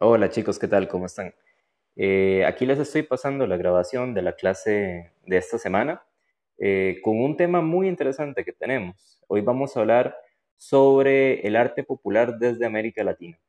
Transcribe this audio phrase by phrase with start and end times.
[0.00, 0.86] Hola chicos, ¿qué tal?
[0.86, 1.34] ¿Cómo están?
[1.96, 6.04] Eh, aquí les estoy pasando la grabación de la clase de esta semana
[6.56, 9.20] eh, con un tema muy interesante que tenemos.
[9.26, 10.16] Hoy vamos a hablar
[10.56, 13.40] sobre el arte popular desde América Latina.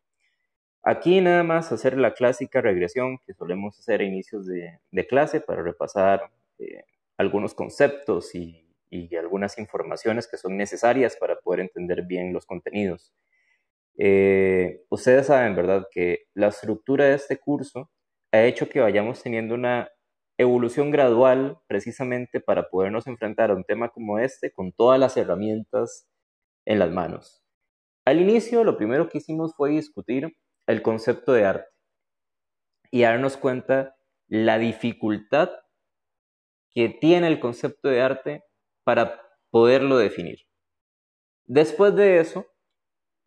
[0.81, 5.61] Aquí nada más hacer la clásica regresión que solemos hacer a inicios de, clase para
[5.61, 6.84] repasar eh,
[7.18, 13.13] algunos conceptos y, y algunas informaciones que son necesarias para poder entender bien los contenidos.
[14.02, 17.91] Eh, ustedes saben, ¿verdad?, que la estructura de este curso
[18.31, 19.89] ha hecho que vayamos teniendo una
[20.38, 26.08] evolución gradual precisamente para podernos enfrentar a un tema como este con todas las herramientas
[26.66, 27.44] en las manos.
[28.05, 30.34] Al inicio, lo primero que hicimos fue discutir
[30.66, 31.70] el concepto de arte
[32.91, 33.97] y darnos cuenta
[34.30, 35.50] la dificultad
[36.73, 38.44] que tiene el concepto de arte
[38.86, 40.39] para poderlo definir.
[41.45, 42.45] Después de eso,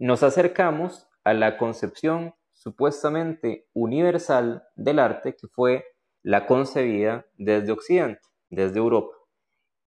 [0.03, 5.85] nos acercamos a la concepción supuestamente universal del arte que fue
[6.25, 9.17] la concebida desde Occidente, desde Europa.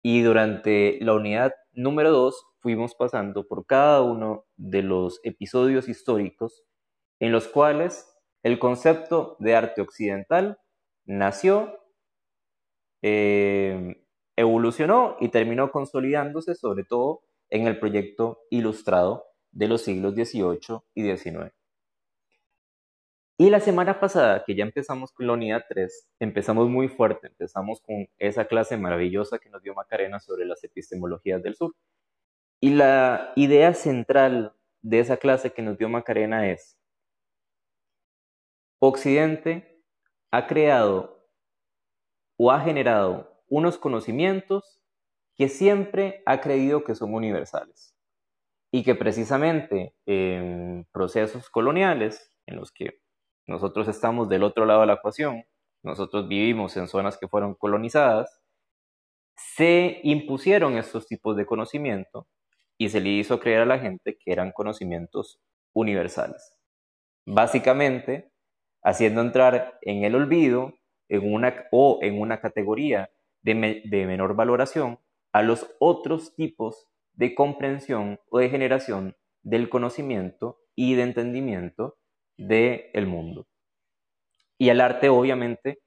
[0.02, 6.64] Y durante la unidad número 2 fuimos pasando por cada uno de los episodios históricos
[7.20, 10.58] en los cuales el concepto de arte occidental
[11.06, 11.78] nació,
[13.04, 14.04] eh,
[14.36, 21.04] evolucionó y terminó consolidándose sobre todo en el proyecto ilustrado de los siglos XVIII y
[21.04, 21.52] XIX.
[23.38, 27.80] Y la semana pasada, que ya empezamos con la unidad 3, empezamos muy fuerte, empezamos
[27.80, 31.74] con esa clase maravillosa que nos dio Macarena sobre las epistemologías del sur.
[32.60, 36.78] Y la idea central de esa clase que nos dio Macarena es,
[38.80, 39.86] Occidente
[40.32, 41.26] ha creado
[42.38, 44.82] o ha generado unos conocimientos
[45.36, 47.96] que siempre ha creído que son universales
[48.72, 53.02] y que precisamente en procesos coloniales en los que
[53.48, 55.44] nosotros estamos del otro lado de la ecuación,
[55.84, 58.42] nosotros vivimos en zonas que fueron colonizadas,
[59.36, 62.28] se impusieron estos tipos de conocimiento
[62.78, 65.40] y se le hizo creer a la gente que eran conocimientos
[65.74, 66.58] universales.
[67.26, 68.32] Básicamente,
[68.84, 70.74] haciendo entrar en el olvido
[71.08, 73.10] en una, o en una categoría
[73.42, 75.00] de, de menor valoración
[75.32, 76.88] a los otros tipos
[77.20, 81.98] de comprensión o de generación del conocimiento y de entendimiento
[82.38, 83.50] del mundo.
[84.58, 85.82] Y el arte obviamente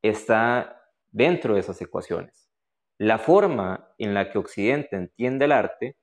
[0.00, 2.50] está dentro de esas ecuaciones.
[2.96, 5.98] La forma en la que Occidente entiende el arte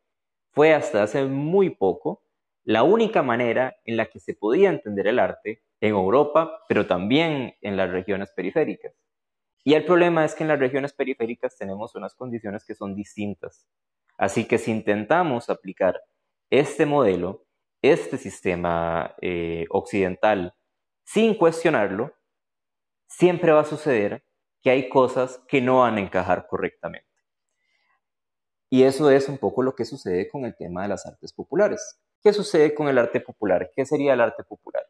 [0.51, 2.23] fue hasta hace muy poco
[2.63, 7.55] la única manera en la que se podía entender el arte en Europa, pero también
[7.61, 8.93] en las regiones periféricas.
[9.63, 13.67] Y el problema es que en las regiones periféricas tenemos unas condiciones que son distintas.
[14.17, 16.01] Así que si intentamos aplicar
[16.49, 17.45] este modelo,
[17.81, 20.55] este sistema eh, occidental,
[21.03, 22.13] sin cuestionarlo,
[23.07, 24.23] siempre va a suceder
[24.61, 27.07] que hay cosas que no van a encajar correctamente.
[28.69, 31.99] Y eso es un poco lo que sucede con el tema de las artes populares.
[32.23, 33.71] ¿Qué sucede con el arte popular?
[33.75, 34.83] ¿Qué sería el arte popular?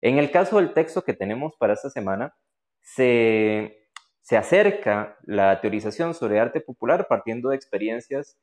[0.00, 2.34] En el caso del texto que tenemos para esta semana,
[2.80, 3.86] se,
[4.22, 8.38] se acerca la teorización sobre arte popular partiendo de experiencias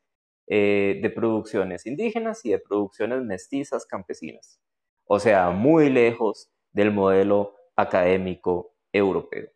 [0.49, 4.61] eh, de producciones indígenas y de producciones mestizas campesinas,
[5.05, 9.49] o sea, muy lejos del modelo académico europeo.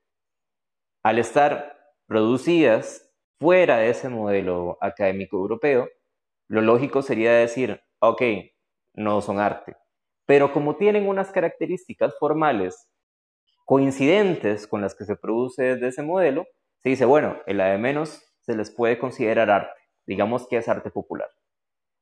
[1.02, 3.10] Al estar producidas
[3.40, 5.88] fuera de ese modelo académico europeo,
[6.50, 8.22] lo lógico sería decir, ok,
[8.94, 9.78] no son arte,
[10.26, 12.90] pero como tienen unas características formales
[13.64, 16.46] coincidentes con las que se produce desde ese modelo,
[16.84, 20.92] se dice, bueno, el de menos se les puede considerar arte digamos que es arte
[20.92, 21.30] popular,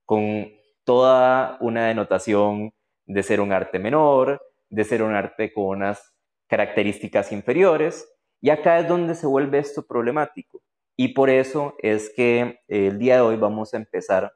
[0.06, 0.52] con
[0.84, 2.74] toda una denotación
[3.06, 6.14] de ser un arte menor, de ser un arte con unas
[6.48, 8.08] características inferiores,
[8.42, 10.62] y acá es donde se vuelve esto problemático.
[10.96, 14.34] Y por eso es que el día de hoy vamos a empezar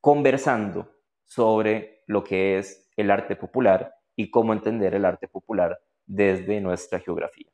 [0.00, 0.88] conversando
[1.24, 7.00] sobre lo que es el arte popular y cómo entender el arte popular desde nuestra
[7.00, 7.50] geografía.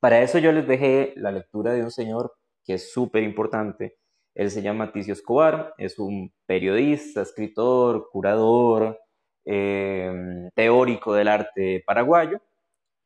[0.00, 2.34] Para eso yo les dejé la lectura de un señor
[2.64, 3.98] que es súper importante,
[4.34, 9.00] él se llama Ticio Escobar, es un periodista, escritor, curador,
[9.44, 12.40] em, teórico del arte paraguayo.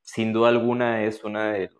[0.02, 1.70] Sin duda alguna es una de,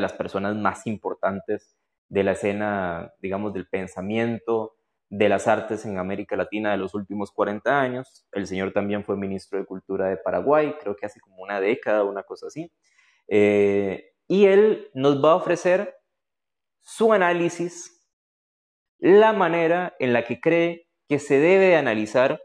[0.00, 1.76] las personas más importantes
[2.08, 4.76] de la escena, digamos, del pensamiento
[5.08, 8.26] de las artes en América Latina de los últimos 40 años.
[8.32, 12.04] El señor también fue ministro de Cultura de Paraguay, creo que hace como una década,
[12.04, 12.72] una cosa así.
[13.28, 15.94] Eh, y él nos va a ofrecer
[16.80, 18.01] su análisis
[19.02, 22.40] la manera en la que cree que se debe analizar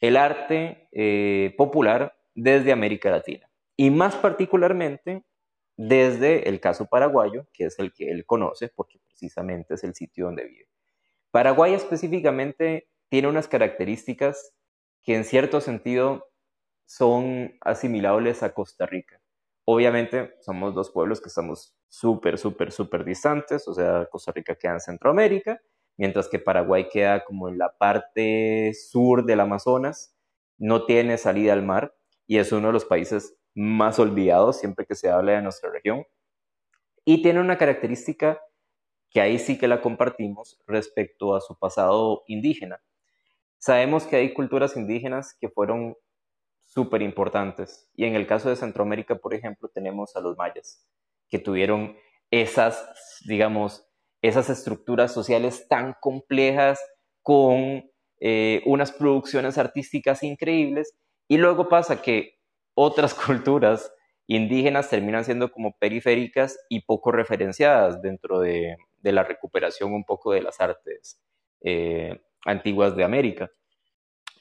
[0.00, 5.24] el arte eh, popular desde América Latina y más particularmente
[5.76, 10.26] desde el caso paraguayo, que es el que él conoce porque precisamente es el sitio
[10.26, 10.68] donde vive.
[11.30, 14.52] Paraguay específicamente tiene unas características
[15.04, 16.26] que en cierto sentido
[16.86, 19.19] son asimilables a Costa Rica.
[19.64, 24.72] Obviamente somos dos pueblos que estamos súper, súper, súper distantes, o sea, Costa Rica queda
[24.72, 25.60] en Centroamérica,
[25.96, 30.16] mientras que Paraguay queda como en la parte sur del Amazonas,
[30.58, 31.94] no tiene salida al mar
[32.26, 36.04] y es uno de los países más olvidados siempre que se habla de nuestra región.
[37.04, 38.40] Y tiene una característica
[39.10, 42.80] que ahí sí que la compartimos respecto a su pasado indígena.
[43.58, 45.96] Sabemos que hay culturas indígenas que fueron
[46.70, 50.86] súper importantes y en el caso de Centroamérica, por ejemplo, tenemos a los mayas,
[51.28, 51.96] que tuvieron
[52.30, 52.88] esas,
[53.26, 53.84] digamos,
[54.22, 56.80] esas estructuras sociales tan complejas
[57.22, 57.90] con
[58.20, 60.94] eh, unas producciones artísticas increíbles
[61.26, 62.38] y luego pasa que
[62.74, 63.92] otras culturas
[64.28, 70.42] indígenas terminan siendo como periféricas y poco referenciadas dentro de, la recuperación un poco de
[70.42, 71.20] las artes
[71.62, 73.50] eh, antiguas de América.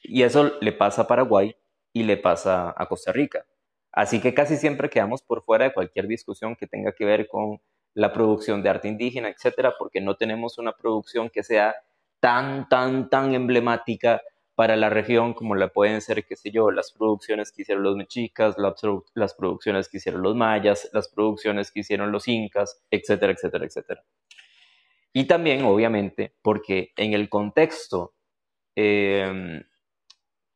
[0.03, 1.55] Y eso le pasa a Paraguay
[1.93, 3.45] y le pasa a Costa Rica.
[3.91, 7.59] Así que casi siempre quedamos por fuera de cualquier discusión que tenga que ver con
[7.93, 11.75] la producción de arte indígena, etcétera, porque no tenemos una producción que sea
[12.19, 14.21] tan, tan, tan emblemática
[14.59, 17.95] para la región como la pueden ser, qué sé yo, las producciones que hicieron los
[17.95, 23.65] mexicas, las, producciones que hicieron los mayas, las producciones que hicieron los incas, etcétera, etcétera,
[23.65, 24.03] etcétera.
[25.13, 28.15] Y también, obviamente, porque en el contexto,
[28.75, 29.63] em,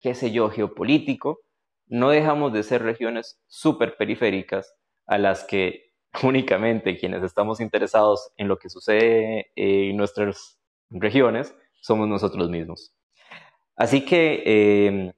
[0.03, 1.39] qué sé yo, geopolítico,
[1.87, 4.75] no dejamos de ser regiones súper periféricas
[5.07, 10.59] a las que únicamente quienes estamos interesados en lo que sucede en nuestras
[10.89, 12.93] regiones somos nosotros mismos.
[13.75, 14.43] Así que
[14.87, 15.13] em,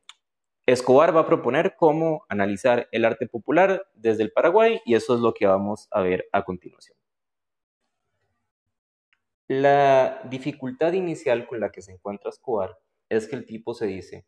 [0.67, 5.19] Escobar va a proponer cómo analizar el arte popular desde el Paraguay y eso es
[5.19, 6.97] lo que vamos a ver a continuación.
[9.47, 12.77] La dificultad inicial con la que se encuentra Escobar
[13.09, 14.25] es que el tipo se dice,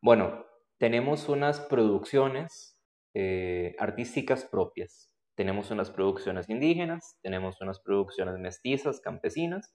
[0.00, 0.46] bueno,
[0.78, 2.78] tenemos unas producciones
[3.14, 9.74] eh, artísticas propias, tenemos unas producciones indígenas, tenemos unas producciones mestizas, campesinas,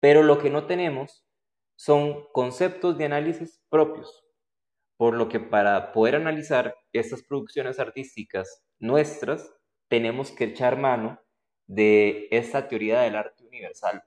[0.00, 1.24] pero lo que no tenemos
[1.76, 4.24] son conceptos de análisis propios,
[4.96, 9.54] por lo que para poder analizar estas producciones artísticas nuestras,
[9.88, 11.20] tenemos que echar mano
[11.66, 14.02] de esta teoría del arte universal,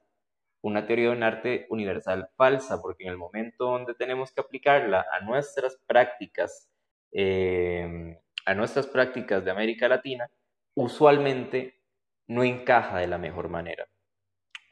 [0.61, 5.21] una teoría del arte universal falsa, porque en el momento donde tenemos que aplicarla a
[5.21, 6.69] nuestras prácticas,
[7.11, 10.29] eh, a nuestras prácticas de América Latina,
[10.75, 11.81] usualmente
[12.27, 13.87] no encaja de la mejor manera.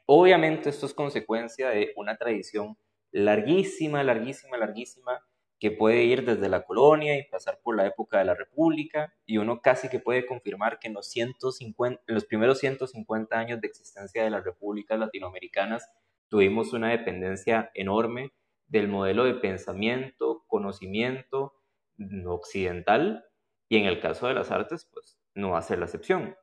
[0.05, 2.77] Obviamente esto es consecuencia de una tradición
[3.11, 5.25] larguísima, larguísima, larguísima,
[5.59, 9.37] que puede ir desde la colonia y pasar por la época de la República, y
[9.37, 13.67] uno casi que puede confirmar que en los, 150, en los primeros 150 años de
[13.67, 15.89] existencia de las repúblicas latinoamericanas
[16.29, 18.31] tuvimos una dependencia enorme
[18.67, 21.53] del modelo de pensamiento, conocimiento
[22.25, 23.25] occidental,
[23.67, 26.35] y en el caso de las artes, pues no va a ser la excepción.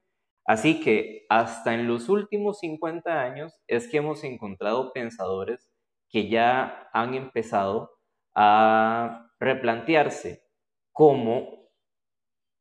[0.45, 5.71] Así que hasta en los últimos 50 años es que hemos encontrado pensadores
[6.09, 7.96] que ya han empezado
[8.37, 10.44] a replantearse
[10.93, 11.71] cómo,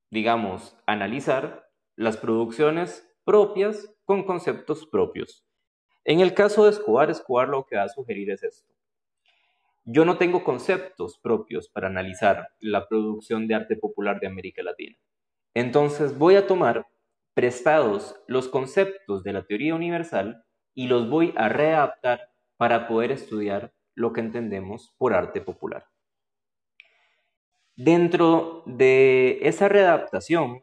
[0.10, 5.46] digamos, analizar las producciones propias con conceptos propios.
[6.05, 8.74] En el caso de Escobar, Escobar lo que va a sugerir es esto.
[9.84, 14.98] Yo no tengo conceptos propios para analizar la producción de arte popular de América Latina.
[15.53, 16.88] Entonces voy a tomar
[17.34, 23.74] prestados los conceptos de la teoría universal y los voy a readaptar para poder estudiar
[23.96, 25.88] lo que entendemos por arte popular.
[27.75, 30.62] Dentro de esa readaptación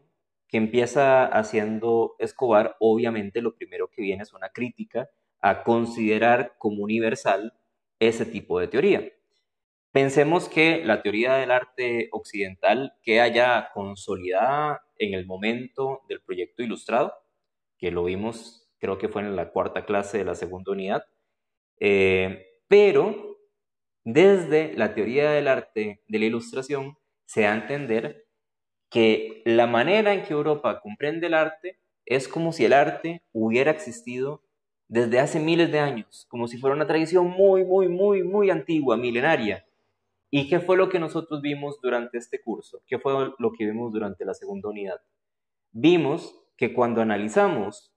[0.49, 5.11] que empieza haciendo Escobar, obviamente lo primero que viene es una crítica
[5.41, 7.55] a considerar como universal
[7.99, 9.12] ese tipo de teoría.
[9.91, 16.62] Pensemos que la teoría del arte occidental queda ya consolidada en el momento del proyecto
[16.62, 17.12] ilustrado,
[17.77, 21.05] que lo vimos creo que fue en la cuarta clase de la segunda unidad,
[21.79, 23.38] eh, pero
[24.02, 28.26] desde la teoría del arte de la ilustración se da a entender
[28.88, 33.71] que la manera en que Europa comprende el arte es como si el arte hubiera
[33.71, 34.43] existido
[34.88, 38.97] desde hace miles de años, como si fuera una tradición muy, muy, muy, muy antigua,
[38.97, 39.67] milenaria.
[40.31, 42.83] ¿Y qué fue lo que nosotros vimos durante este curso?
[42.87, 45.02] ¿Qué fue lo que vimos durante la segunda unidad?
[45.73, 47.95] Vimos que cuando analizamos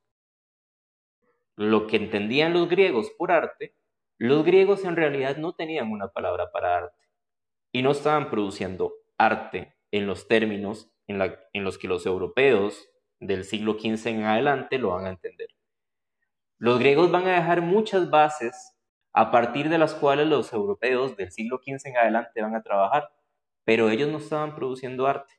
[1.55, 3.73] lo que entendían los griegos por arte,
[4.17, 7.03] los griegos en realidad no tenían una palabra para arte.
[7.71, 13.73] y no estaban produciendo arte en los términos en, los que los europeos del siglo
[13.73, 15.49] XV en adelante lo van a entender.
[16.57, 18.77] Los griegos van a dejar muchas bases
[19.13, 23.09] a partir de las cuales los europeos del siglo XV en adelante van a trabajar,
[23.65, 25.33] pero ellos no estaban produciendo arte.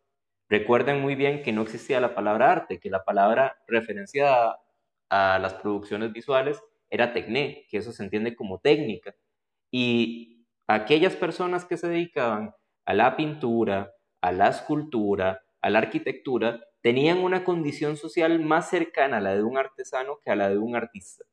[0.48, 4.60] Recuerden muy bien que no existía la palabra arte, que la palabra referenciada
[5.08, 9.14] a las producciones visuales era tecné, que eso se entiende como técnica.
[9.70, 16.60] Y aquellas personas que se dedicaban a la pintura, a la escultura, a la arquitectura,
[16.80, 20.58] tenían una condición social más cercana a la de un artesano que a la de
[20.58, 21.24] un artista.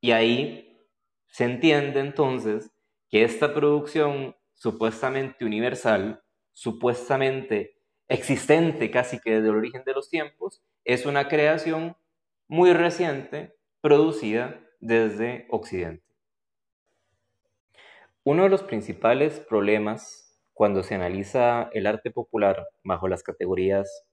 [0.00, 0.86] Y ahí
[1.26, 2.70] se entiende entonces
[3.10, 7.76] que esta producción supuestamente universal, supuestamente
[8.08, 11.96] existente casi que desde el origen de los tiempos, es una creación
[12.48, 16.04] muy reciente producida desde Occidente.
[18.24, 24.06] Uno de los principales problemas cuando se analiza el arte popular bajo las categorías,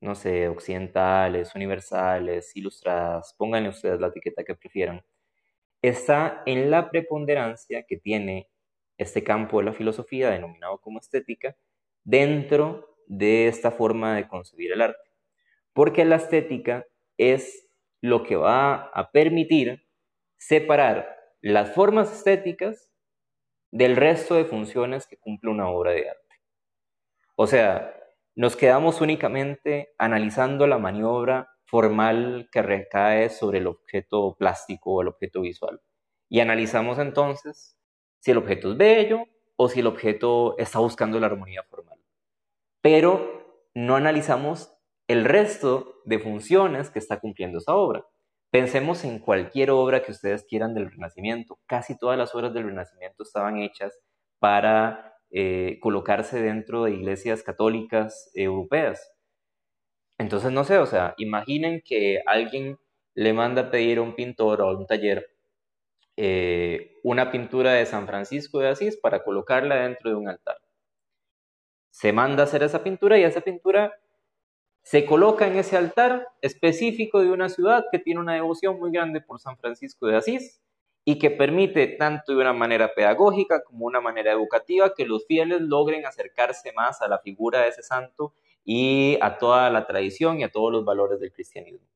[0.00, 5.04] no sé, occidentales, universales, ilustradas, pónganle ustedes la etiqueta que prefieran,
[5.82, 8.48] está en la preponderancia que tiene
[8.98, 11.56] este campo de la filosofía, denominado como estética,
[12.04, 15.10] dentro de esta forma de concebir el arte.
[15.72, 16.86] Porque la estética
[17.18, 17.63] es
[18.04, 19.88] lo que va a permitir
[20.36, 22.92] separar las formas estéticas
[23.70, 26.36] del resto de funciones que cumple una obra de arte.
[27.34, 27.96] O sea,
[28.34, 35.08] nos quedamos únicamente analizando la maniobra formal que recae sobre el objeto plástico o el
[35.08, 35.80] objeto visual.
[36.28, 37.78] Y analizamos entonces
[38.20, 39.24] si el objeto es bello
[39.56, 41.98] o si el objeto está buscando la armonía formal.
[42.82, 44.73] Pero no analizamos
[45.08, 48.04] el resto de funciones que está cumpliendo esa obra.
[48.50, 51.58] Pensemos en cualquier obra que ustedes quieran del Renacimiento.
[51.66, 53.98] Casi todas las obras del Renacimiento estaban hechas
[54.38, 59.12] para eh, colocarse dentro de iglesias católicas europeas.
[60.18, 62.78] Entonces, no sé, o sea, imaginen que alguien
[63.14, 65.26] le manda a pedir a un pintor o a un taller
[66.16, 70.58] eh, una pintura de San Francisco de Asís para colocarla dentro de un altar.
[71.90, 73.92] Se manda a hacer esa pintura y esa pintura
[74.84, 79.22] se coloca en ese altar específico de una ciudad que tiene una devoción muy grande
[79.22, 80.60] por San Francisco de Asís
[81.06, 85.62] y que permite tanto de una manera pedagógica como una manera educativa que los fieles
[85.62, 90.44] logren acercarse más a la figura de ese santo y a toda la tradición y
[90.44, 91.88] a todos los valores del cristianismo.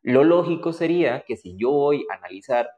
[0.00, 2.70] Lo lógico sería que si yo voy a analizar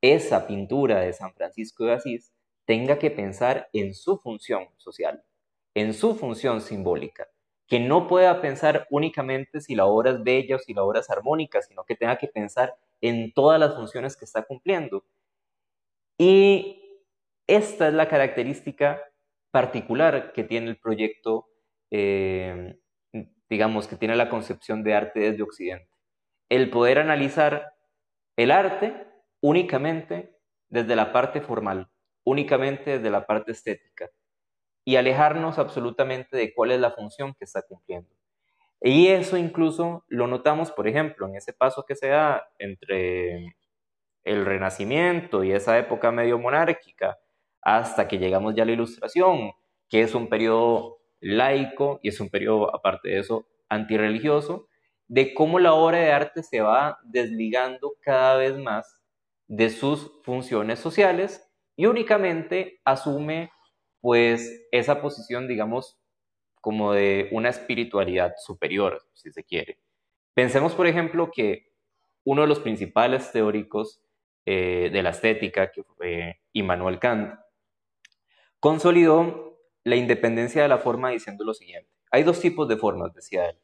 [0.00, 2.32] esa pintura de San Francisco de Asís,
[2.66, 5.24] tenga que pensar en su función social,
[5.74, 7.28] en su función simbólica,
[7.74, 11.10] que no pueda pensar únicamente si la obra es bella o si la obra es
[11.10, 15.04] armónica, sino que tenga que pensar en todas las funciones que está cumpliendo.
[16.16, 17.02] Y
[17.48, 19.02] esta es la característica
[19.50, 21.48] particular que tiene el proyecto,
[21.90, 22.78] eh,
[23.50, 25.90] digamos, que tiene la concepción de arte desde Occidente.
[26.48, 27.74] El poder analizar
[28.36, 29.04] el arte
[29.40, 30.38] únicamente
[30.68, 31.90] desde la parte formal,
[32.24, 34.10] únicamente desde la parte estética,
[34.84, 38.10] y alejarnos absolutamente de cuál es la función que está cumpliendo.
[38.80, 43.56] Y eso incluso lo notamos, por ejemplo, en ese paso que se da entre
[44.24, 47.18] el Renacimiento y esa época medio monárquica,
[47.62, 49.52] hasta que llegamos ya a la Ilustración,
[49.88, 54.68] que es un periodo laico y es un periodo, aparte de eso, antirreligioso,
[55.08, 59.00] de cómo la obra de arte se va desligando cada vez más
[59.46, 63.50] de sus funciones sociales y únicamente asume
[64.04, 65.98] pues esa posición, digamos,
[66.60, 69.78] como de una espiritualidad superior, si se quiere.
[70.34, 71.72] Pensemos, por ejemplo, que
[72.22, 74.02] uno de los principales teóricos
[74.44, 77.40] eh, de la estética, que fue Immanuel Kant,
[78.60, 81.88] consolidó la independencia de la forma diciendo lo siguiente.
[82.10, 83.56] Hay dos tipos de formas, decía él.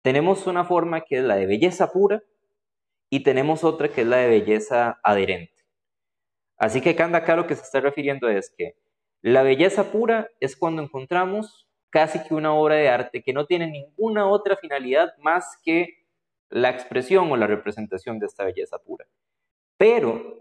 [0.00, 2.22] Tenemos una forma que es la de belleza pura
[3.10, 5.66] y tenemos otra que es la de belleza adherente.
[6.56, 8.74] Así que Kant acá lo que se está refiriendo es que
[9.22, 13.68] la belleza pura es cuando encontramos casi que una obra de arte que no tiene
[13.68, 16.06] ninguna otra finalidad más que
[16.48, 19.06] la expresión o la representación de esta belleza pura.
[19.76, 20.40] Pero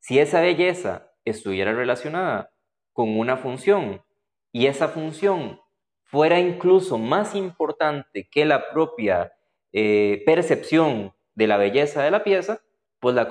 [0.00, 2.50] si esa belleza estuviera relacionada
[2.92, 4.02] con una función
[4.52, 5.60] y esa función
[6.04, 9.32] fuera incluso más importante que la propia
[9.72, 12.62] eh, percepción de la belleza de la pieza,
[13.00, 13.28] pues la,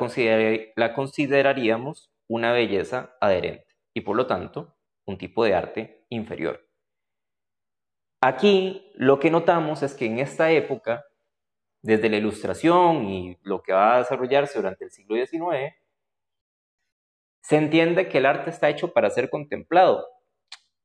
[0.75, 6.67] la consideraríamos una belleza adherente y por lo tanto un tipo de arte inferior.
[8.21, 11.05] Aquí lo que notamos es que en esta época,
[11.81, 15.73] desde la ilustración y lo que va a desarrollarse durante el siglo XIX,
[17.41, 20.07] se entiende que el arte está hecho para ser contemplado.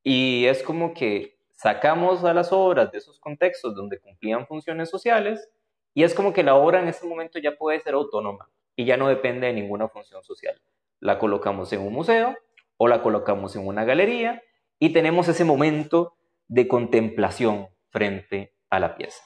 [0.02, 5.48] Y es como que sacamos a las obras de esos contextos donde cumplían funciones sociales
[5.94, 8.96] y es como que la obra en ese momento ya puede ser autónoma y ya
[8.96, 10.60] no depende de ninguna función social.
[11.00, 12.37] La colocamos en un museo
[12.78, 14.42] o la colocamos en una galería
[14.78, 16.16] y tenemos ese momento
[16.47, 19.23] de contemplación frente a la pieza.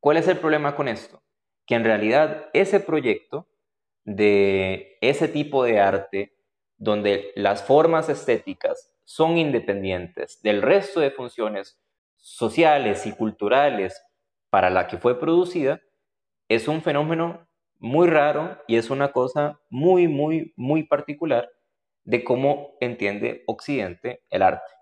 [0.00, 1.22] ¿Cuál es el problema con esto?
[1.66, 3.48] Que en realidad ese proyecto
[4.04, 6.34] de ese tipo de arte
[6.78, 11.80] donde las formas estéticas son independientes del resto de funciones
[12.16, 14.02] sociales y culturales
[14.50, 15.80] para la que fue producida,
[16.48, 17.46] es un fenómeno
[17.78, 21.50] muy raro y es una cosa muy, muy, muy particular
[22.08, 24.72] de cómo entiende Occidente el arte.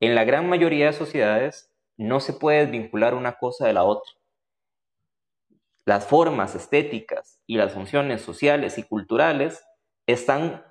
[0.00, 4.12] En la gran mayoría de sociedades no se puede vincular una cosa de la otra
[5.86, 9.64] las formas estéticas y las funciones sociales y culturales
[10.06, 10.64] están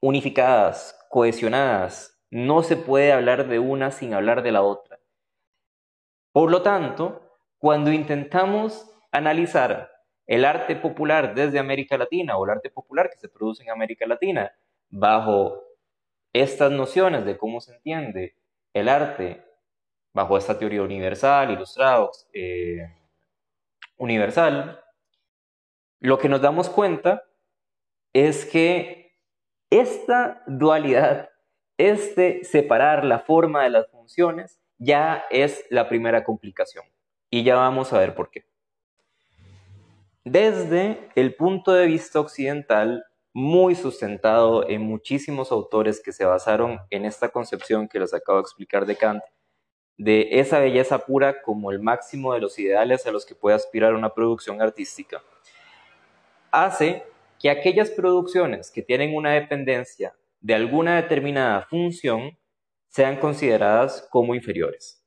[0.00, 2.22] unificadas, cohesionadas.
[2.30, 5.00] No se puede hablar de una sin hablar de la otra.
[6.32, 9.90] Por lo tanto, cuando intentamos analizar
[10.26, 14.06] el arte popular desde América Latina o el arte popular que se produce en América
[14.06, 14.52] Latina
[14.90, 15.62] bajo
[16.32, 18.34] estas nociones de cómo se entiende
[18.72, 19.44] el arte
[20.12, 22.94] bajo esta teoría universal, ilustrados, eh,
[23.96, 24.80] universal,
[26.00, 27.24] lo que nos damos cuenta
[28.12, 29.16] es que
[29.70, 31.30] esta dualidad,
[31.76, 36.84] este separar la forma de las funciones, ya es la primera complicación.
[37.30, 38.46] Y ya vamos a ver por qué.
[40.24, 47.04] Desde el punto de vista occidental, muy sustentado en muchísimos autores que se basaron en
[47.04, 49.22] esta concepción que les acabo de explicar de Kant,
[49.96, 53.94] de esa belleza pura como el máximo de los ideales a los que puede aspirar
[53.94, 55.22] una producción artística,
[56.50, 57.04] hace
[57.38, 62.38] que aquellas producciones que tienen una dependencia de alguna determinada función
[62.88, 65.04] sean consideradas como inferiores.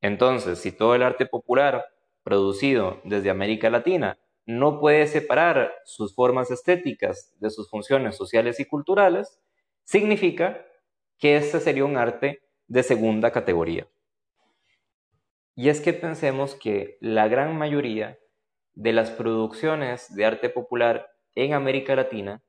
[0.00, 1.84] Entonces, si todo el arte popular
[2.22, 8.64] producido desde América Latina no puede separar sus formas estéticas de sus funciones sociales y
[8.64, 9.38] culturales,
[9.84, 10.64] significa
[11.18, 13.86] que este sería un arte de segunda categoría.
[15.54, 18.18] Y es que pensemos que la gran mayoría
[18.72, 22.42] de las producciones de arte popular en América Latina,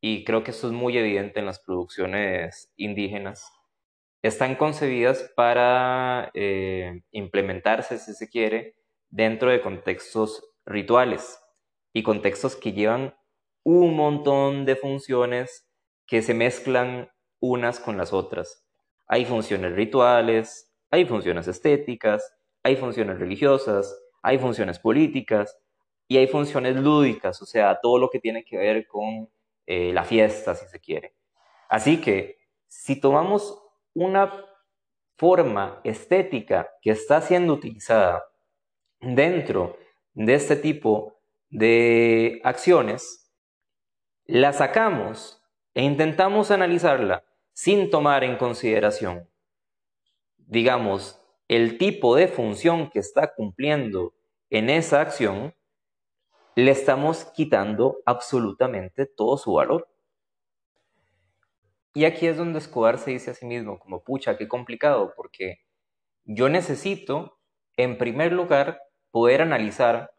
[0.00, 3.52] y creo que esto es muy evidente en las producciones indígenas,
[4.22, 8.76] están concebidas para eh, implementarse, si se quiere,
[9.10, 11.40] dentro de contextos rituales
[11.92, 13.14] y contextos que llevan
[13.62, 15.68] un montón de funciones
[16.06, 18.66] que se mezclan unas con las otras.
[19.06, 25.58] Hay funciones rituales, hay funciones estéticas, hay funciones religiosas, hay funciones políticas
[26.08, 29.30] y hay funciones lúdicas, o sea, todo lo que tiene que ver con
[29.66, 31.14] eh, la fiesta, si se quiere.
[31.68, 33.62] Así que si tomamos
[33.94, 34.44] una
[35.16, 38.24] forma estética que está siendo utilizada
[39.00, 39.76] dentro
[40.26, 43.32] de este tipo de acciones,
[44.26, 45.42] la sacamos
[45.74, 49.30] e intentamos analizarla sin tomar en consideración
[50.50, 54.14] digamos, el tipo de función que está cumpliendo
[54.50, 55.54] en esa acción,
[56.56, 59.88] le estamos quitando absolutamente todo su valor.
[61.94, 65.60] Y aquí es donde Escobar se dice a sí mismo, como, pucha, qué complicado, porque
[66.24, 67.38] yo necesito,
[67.76, 68.80] en primer lugar,
[69.10, 70.12] poder analizar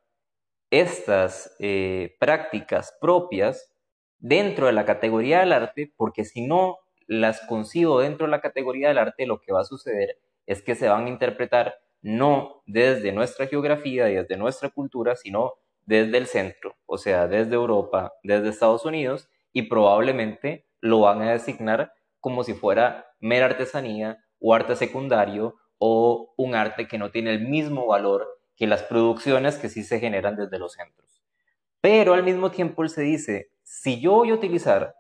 [0.70, 3.74] estas eh, prácticas propias
[4.20, 6.78] dentro de la categoría del arte, porque si no
[7.08, 10.76] las concibo dentro de la categoría del arte, lo que va a suceder es que
[10.76, 15.54] se van a interpretar no desde nuestra geografía y desde nuestra cultura, sino
[15.86, 21.32] desde el centro, o sea, desde Europa, desde Estados Unidos, y probablemente lo van a
[21.32, 27.32] designar como si fuera mera artesanía o arte secundario o un arte que no tiene
[27.32, 31.22] el mismo valor que las producciones que sí se generan desde los centros.
[31.82, 34.96] Pero al mismo tiempo él se dice, si yo voy a utilizar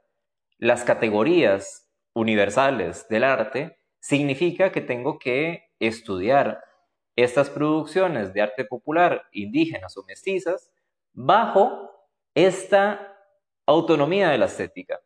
[0.57, 6.63] las categorías universales del arte, significa que tengo que estudiar
[7.15, 10.71] estas producciones de arte popular indígenas o mestizas
[11.13, 11.91] bajo
[12.33, 13.15] esta
[13.65, 15.01] autonomía de la estética,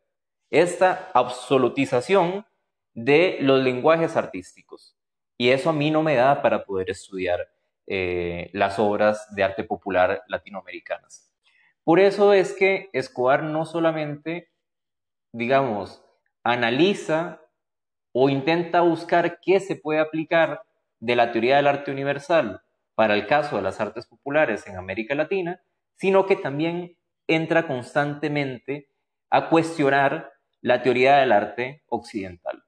[0.50, 2.46] esta absolutización
[2.94, 4.96] de los lenguajes artísticos.
[5.38, 7.50] Y eso a mí no me da para poder estudiar
[7.88, 11.32] eh, las obras de arte popular latinoamericanas.
[11.84, 14.50] Por eso es que Escobar no solamente,
[15.32, 16.04] digamos,
[16.44, 17.42] analiza
[18.12, 20.64] o intenta buscar qué se puede aplicar
[21.00, 22.62] de la teoría del arte universal
[22.96, 25.62] para el caso de las artes populares en América Latina,
[25.96, 28.90] sino que también entra constantemente
[29.30, 32.64] a cuestionar la teoría del arte occidental.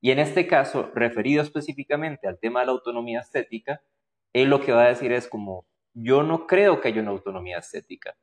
[0.00, 3.82] Y en este caso, referido específicamente al tema de la autonomía estética,
[4.32, 7.58] él lo que va a decir es como, yo no creo que haya una autonomía
[7.58, 8.16] estética.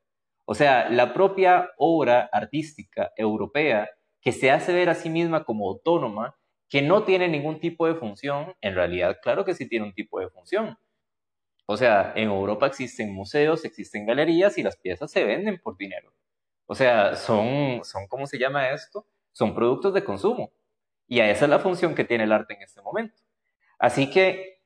[0.45, 3.89] O sea, la propia obra artística europea
[4.21, 6.35] que se hace ver a sí misma como autónoma,
[6.69, 10.19] que no tiene ningún tipo de función, en realidad, claro que sí tiene un tipo
[10.19, 10.77] de función.
[11.65, 16.13] O sea, en Europa existen museos, existen galerías y las piezas se venden por dinero.
[16.65, 19.05] O sea, son, son ¿cómo se llama esto?
[19.33, 20.51] Son productos de consumo.
[21.07, 23.17] Y a esa es la función que tiene el arte en este momento.
[23.79, 24.56] Así que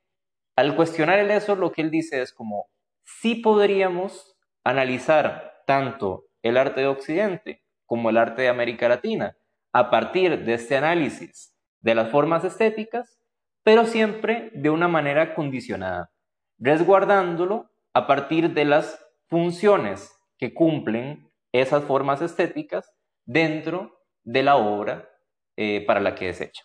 [0.56, 2.70] al cuestionar el eso, lo que él dice es como,
[3.04, 9.36] sí podríamos analizar tanto el arte de Occidente como el arte de América Latina
[9.74, 13.20] a partir de este análisis de las formas estéticas,
[13.64, 16.12] pero siempre de una manera condicionada,
[16.58, 22.94] resguardándolo a partir de las funciones que cumplen esas formas estéticas
[23.26, 25.10] dentro de la obra
[25.58, 26.64] eh, para la que es hecha.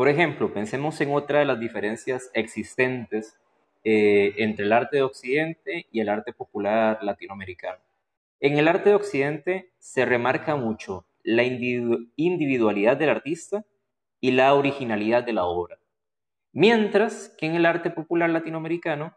[0.00, 3.38] Por ejemplo, pensemos en otra de las diferencias existentes
[3.84, 7.82] eh, entre el arte de Occidente y el arte popular latinoamericano.
[8.40, 13.66] En el arte de Occidente se remarca mucho la individualidad del artista
[14.22, 15.78] y la originalidad de la obra,
[16.54, 19.14] mientras que en el arte popular latinoamericano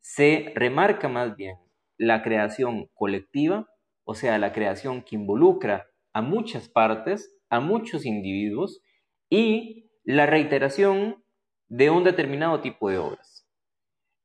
[0.00, 1.56] se remarca más bien
[1.98, 3.68] la creación colectiva,
[4.04, 8.80] o sea, la creación que involucra a muchas partes, a muchos individuos
[9.28, 11.22] y la reiteración
[11.68, 13.46] de un determinado tipo de obras.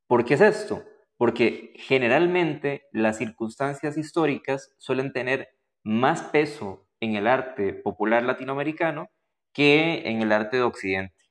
[0.08, 0.86] ¿Por qué es esto?
[1.18, 5.50] Porque generalmente las circunstancias históricas suelen tener
[5.84, 9.10] más peso en el arte popular latinoamericano
[9.52, 11.26] que en el arte de Occidente.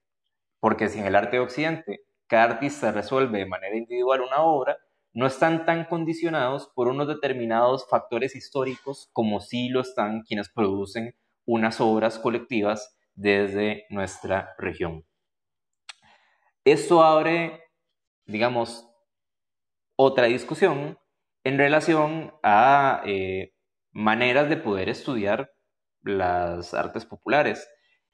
[0.60, 4.76] Porque si en el arte de Occidente cada artista resuelve de manera individual una obra,
[5.14, 11.16] no están tan condicionados por unos determinados factores históricos como sí lo están quienes producen
[11.46, 15.04] unas obras colectivas desde nuestra región.
[16.64, 17.60] Esto abre,
[18.26, 18.88] digamos,
[19.96, 20.98] otra discusión
[21.44, 23.52] en relación a eh,
[23.90, 25.52] maneras de poder estudiar
[26.02, 27.68] las artes populares.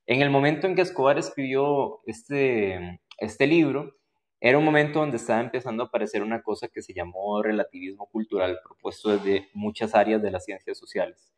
[0.06, 3.94] En el momento en que Escobar escribió este, este libro,
[4.40, 8.58] era un momento donde estaba empezando a aparecer una cosa que se llamó relativismo cultural,
[8.62, 11.32] propuesto desde muchas áreas de las ciencias sociales.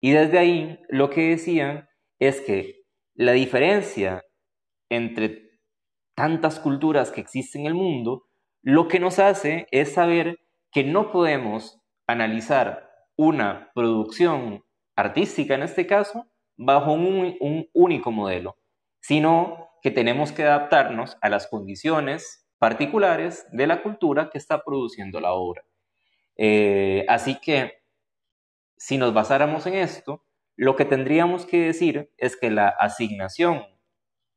[0.00, 2.83] Y desde ahí lo que decían es que
[3.14, 4.24] la diferencia
[4.90, 5.50] entre
[6.14, 8.26] tantas culturas que existen en el mundo,
[8.62, 10.38] lo que nos hace es saber
[10.70, 14.64] que no podemos analizar una producción
[14.96, 18.58] artística, en este caso, bajo un, único modelo,
[19.00, 25.20] sino que tenemos que adaptarnos a las condiciones particulares de la cultura que está produciendo
[25.20, 25.64] la obra.
[26.36, 27.82] Eh, así que,
[28.76, 30.24] si nos basáramos en esto,
[30.56, 33.64] lo que tendríamos que decir es que la asignación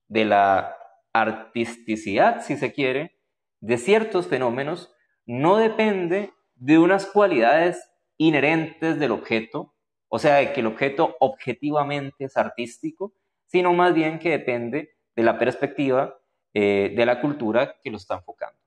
[0.08, 0.77] de la
[1.13, 3.19] artisticidad, si se quiere,
[3.60, 4.93] de ciertos fenómenos
[5.25, 9.75] no depende de unas cualidades inherentes del objeto,
[10.08, 13.13] o sea, de que el objeto objetivamente es artístico,
[13.45, 16.17] sino más bien que depende de la perspectiva
[16.53, 18.60] eh, de la cultura que lo está enfocando.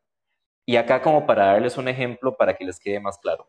[0.66, 3.48] Y acá como para darles un ejemplo para que les quede más claro,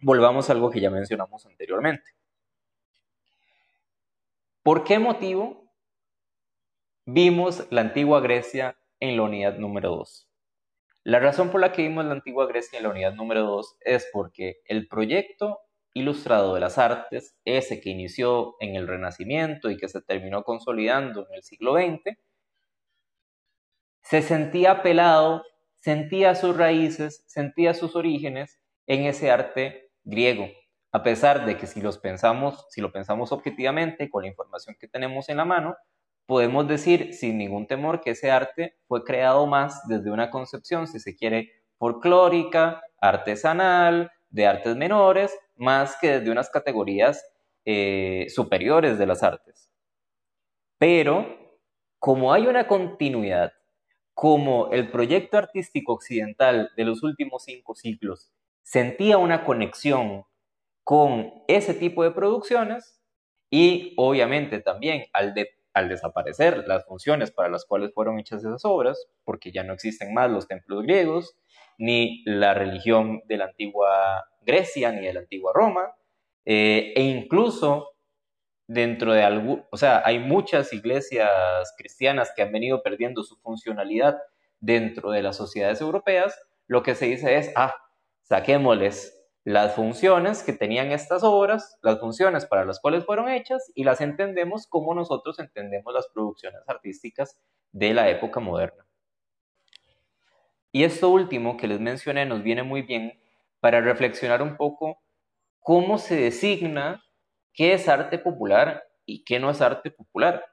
[0.00, 2.04] volvamos a algo que ya mencionamos anteriormente.
[4.62, 5.72] ¿Por qué motivo
[7.06, 10.28] vimos la antigua Grecia en la unidad número 2?
[11.02, 14.10] La razón por la que vimos la antigua Grecia en la unidad número 2 es
[14.12, 15.60] porque el proyecto
[15.94, 21.26] ilustrado de las artes, ese que inició en el Renacimiento y que se terminó consolidando
[21.26, 22.18] en el siglo XX,
[24.02, 25.42] se sentía pelado,
[25.76, 30.48] sentía sus raíces, sentía sus orígenes en ese arte griego.
[30.92, 34.88] A pesar de que si los pensamos, si lo pensamos objetivamente con la información que
[34.88, 35.76] tenemos en la mano,
[36.26, 40.98] podemos decir sin ningún temor que ese arte fue creado más desde una concepción, si
[40.98, 47.24] se quiere, folclórica, artesanal, de artes menores, más que desde unas categorías
[47.64, 49.70] eh, superiores de las artes.
[50.78, 51.58] Pero,
[51.98, 53.52] como hay una continuidad
[54.14, 58.30] como el proyecto artístico occidental de los últimos cinco siglos
[58.62, 60.24] sentía una conexión
[60.84, 63.00] con ese tipo de producciones
[63.50, 65.34] y obviamente también al,
[65.74, 70.14] al desaparecer las funciones para las cuales fueron hechas esas obras, porque ya no existen
[70.14, 71.36] más los templos griegos,
[71.78, 75.94] ni la religión de la antigua Grecia, ni de la antigua Roma,
[76.44, 77.90] eh, e incluso
[78.66, 84.18] dentro de algo, o sea, hay muchas iglesias cristianas que han venido perdiendo su funcionalidad
[84.60, 86.38] dentro de las sociedades europeas,
[86.68, 87.74] lo que se dice es, ah,
[88.22, 93.84] saquémosles las funciones que tenían estas obras, las funciones para las cuales fueron hechas y
[93.84, 97.38] las entendemos como nosotros entendemos las producciones artísticas
[97.72, 98.86] de la época moderna.
[100.72, 103.20] Y esto último que les mencioné nos viene muy bien
[103.60, 104.98] para reflexionar un poco
[105.60, 107.02] cómo se designa
[107.52, 110.44] qué es arte popular y qué no es arte popular.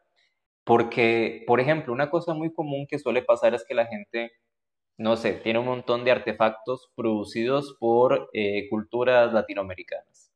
[0.63, 4.31] Porque, por ejemplo, una cosa muy común que suele pasar es que la gente
[4.97, 10.33] no sé, tiene un montón de artefactos producidos por eh, culturas latinoamericanas.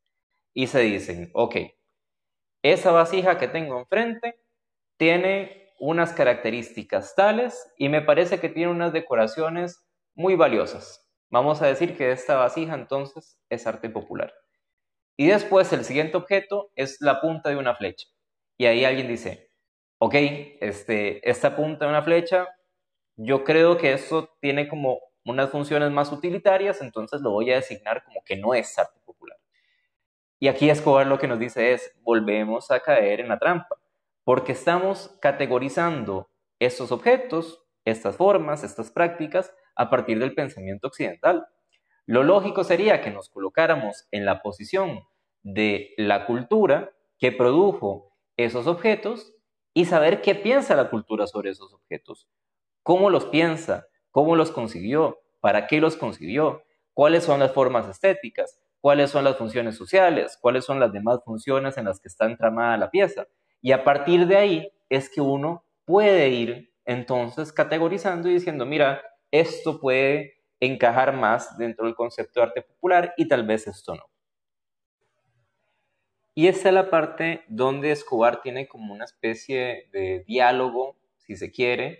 [0.53, 1.55] Y se dicen, ok,
[2.61, 4.39] esa vasija que tengo enfrente
[4.97, 11.09] tiene unas características tales y me parece que tiene unas decoraciones muy valiosas.
[11.31, 14.31] Vamos a decir que esta vasija entonces es arte popular.
[15.17, 18.07] Y después el siguiente objeto es la punta de una flecha.
[18.57, 19.49] Y ahí alguien dice,
[19.97, 20.13] ok,
[20.61, 22.47] este, esta punta de una flecha
[23.15, 28.03] yo creo que eso tiene como unas funciones más utilitarias, entonces lo voy a designar
[28.03, 29.37] como que no es arte popular.
[30.39, 33.77] Y aquí Escobar lo que nos dice es, volvemos a caer en la trampa,
[34.23, 41.45] porque estamos categorizando estos objetos, estas formas, estas prácticas, a partir del pensamiento occidental.
[42.05, 45.01] Lo lógico sería que nos colocáramos en la posición
[45.43, 49.33] de la cultura que produjo esos objetos
[49.73, 52.27] y saber qué piensa la cultura sobre esos objetos,
[52.83, 56.63] cómo los piensa, cómo los consiguió, para qué los consiguió,
[56.93, 61.77] cuáles son las formas estéticas, cuáles son las funciones sociales, cuáles son las demás funciones
[61.77, 63.27] en las que está entramada la pieza.
[63.61, 69.01] Y a partir de ahí es que uno puede ir entonces categorizando y diciendo, mira,
[69.29, 74.03] esto puede encajar más dentro del concepto de arte popular y tal vez esto no.
[76.33, 81.51] Y esta es la parte donde Escobar tiene como una especie de diálogo, si se
[81.51, 81.99] quiere,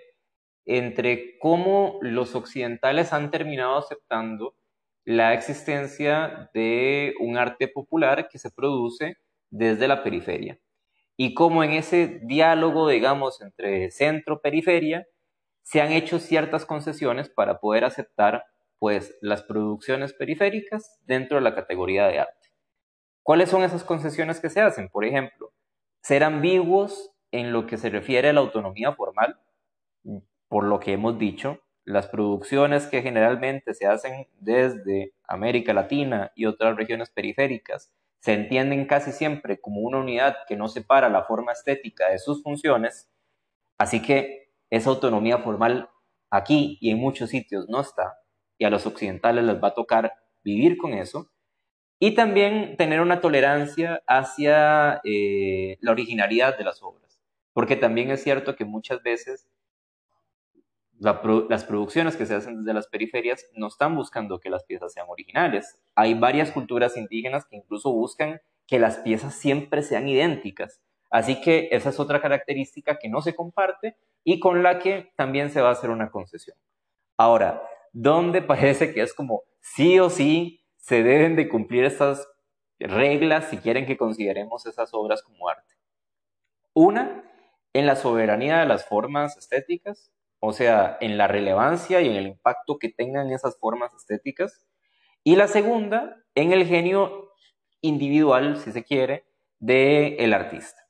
[0.65, 4.56] entre cómo los occidentales han terminado aceptando
[5.04, 9.17] la existencia de un arte popular que se produce
[9.50, 10.60] desde la periferia
[11.17, 15.06] y cómo en ese diálogo, digamos, entre centro-periferia,
[15.62, 18.45] se han hecho ciertas concesiones para poder aceptar
[18.80, 22.50] pues las producciones periféricas dentro de la categoría de arte.
[23.21, 24.89] ¿Cuáles son esas concesiones que se hacen?
[24.89, 25.54] Por ejemplo,
[26.02, 29.39] ser ambiguos en lo que se refiere a la autonomía formal,
[30.52, 36.46] por lo que hemos dicho, las producciones que generalmente se hacen desde América Latina y
[36.46, 41.54] otras regiones periféricas se entienden casi siempre como una unidad que no separa la forma
[41.54, 43.10] estética de sus funciones,
[43.78, 45.90] así que esa autonomía formal
[46.30, 48.20] aquí y en muchos sitios no está,
[48.58, 50.12] y a los occidentales les va a tocar
[50.44, 51.32] vivir con eso,
[51.98, 57.22] y también tener una tolerancia hacia eh, la originalidad de las obras,
[57.54, 59.48] porque también es cierto que muchas veces
[61.02, 65.08] las producciones que se hacen desde las periferias no están buscando que las piezas sean
[65.10, 65.80] originales.
[65.96, 70.80] Hay varias culturas indígenas que incluso buscan que las piezas siempre sean idénticas.
[71.10, 75.50] Así que esa es otra característica que no se comparte y con la que también
[75.50, 76.56] se va a hacer una concesión.
[77.18, 82.28] Ahora, ¿dónde parece que es como sí o sí se deben de cumplir estas
[82.78, 85.74] reglas si quieren que consideremos esas obras como arte?
[86.74, 87.24] Una,
[87.74, 92.27] en la soberanía de las formas estéticas, o sea, en la relevancia y en el
[92.27, 94.65] impacto que tengan esas formas estéticas.
[95.23, 97.32] Y la segunda, en el genio
[97.80, 99.23] individual, si se quiere,
[99.60, 100.82] del el artista.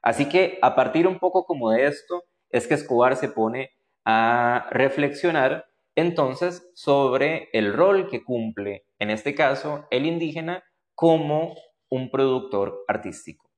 [0.00, 3.72] Así que a partir un poco como de esto, es que Escobar se pone
[4.04, 10.62] a reflexionar entonces sobre el rol que cumple, en este caso, el indígena
[10.94, 11.56] como
[11.88, 13.50] un productor artístico.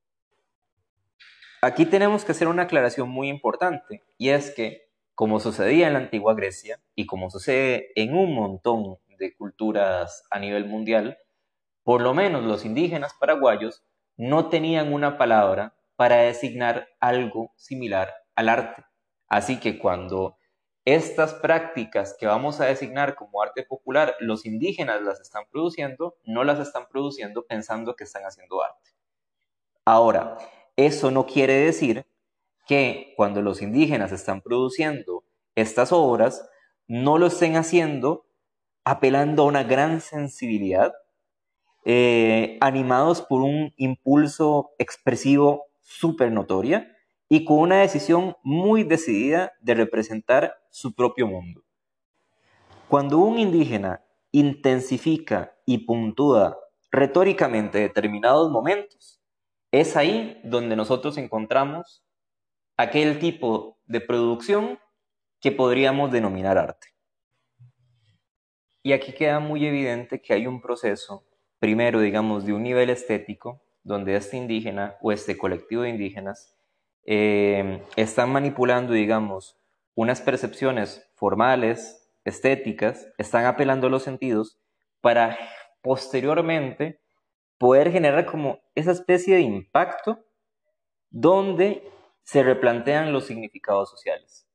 [1.61, 4.82] Aquí tenemos que hacer una aclaración muy importante, y es que
[5.15, 10.39] como sucedía en la antigua Grecia y como sucede en un montón de culturas a
[10.39, 11.17] nivel mundial,
[11.83, 13.83] por lo menos los indígenas paraguayos
[14.17, 18.83] no tenían una palabra para designar algo similar al arte.
[19.27, 20.37] Así que cuando
[20.85, 26.43] estas prácticas que vamos a designar como arte popular, los indígenas las están produciendo, no
[26.43, 28.91] las están produciendo pensando que están haciendo arte.
[29.85, 30.37] Ahora,
[30.75, 32.05] eso no quiere decir
[32.73, 36.49] que cuando los indígenas están produciendo estas obras,
[36.87, 38.25] no lo estén haciendo
[38.83, 40.91] apelando a una gran sensibilidad,
[41.85, 46.91] eh, animados por un impulso expresivo súper notoria
[47.29, 51.63] y con una decisión muy decidida de representar su propio mundo.
[52.87, 56.57] Cuando un indígena intensifica y puntúa
[56.89, 59.21] retóricamente determinados momentos,
[59.71, 62.03] es ahí donde nosotros encontramos
[62.77, 64.79] aquel tipo de producción
[65.39, 66.87] que podríamos denominar arte.
[68.81, 71.25] Y aquí queda muy evidente que hay un proceso
[71.59, 76.55] primero, digamos, de un nivel estético, donde este indígena o este colectivo de indígenas
[77.05, 79.57] eh, están manipulando, digamos,
[79.95, 84.57] unas percepciones formales, estéticas, están apelando a los sentidos
[85.01, 85.37] para
[85.81, 87.01] posteriormente
[87.57, 90.19] poder generar como esa especie de impacto
[91.09, 91.83] donde
[92.23, 94.47] se replantean los significados sociales.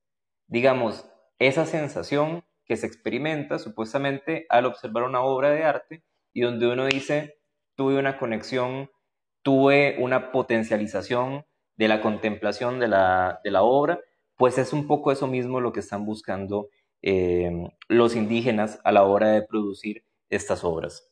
[0.47, 1.07] Digamos,
[1.39, 6.87] esa sensación que se experimenta supuestamente al observar una obra de arte y donde uno
[6.87, 7.39] dice,
[7.75, 8.91] tuve una conexión,
[9.43, 14.01] tuve una potencialización de la contemplación de la, obra,
[14.37, 16.69] pues es un poco eso mismo lo que están buscando
[17.03, 17.51] eh,
[17.89, 21.11] los indígenas a la hora de producir estas obras.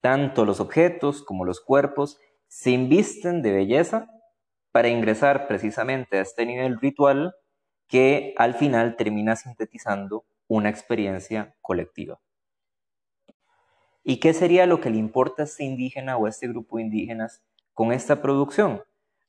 [0.00, 4.10] Tanto los objetos como los cuerpos se invisten de belleza
[4.72, 7.34] para ingresar precisamente a este nivel ritual
[7.88, 12.20] que al final termina sintetizando una experiencia colectiva.
[14.02, 16.84] ¿Y qué sería lo que le importa a este indígena o a este grupo de
[16.84, 17.42] indígenas
[17.74, 18.82] con esta producción?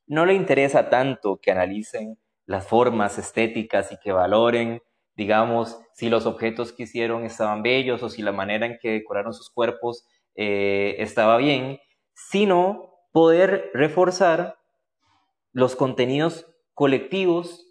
[0.08, 4.82] No le interesa tanto que analicen las formas estéticas y que valoren,
[5.16, 9.34] digamos, si los objetos que hicieron estaban bellos o si la manera en que decoraron
[9.34, 11.80] sus cuerpos eh, estaba bien,
[12.14, 14.58] sino poder reforzar
[15.54, 17.68] los contenidos colectivos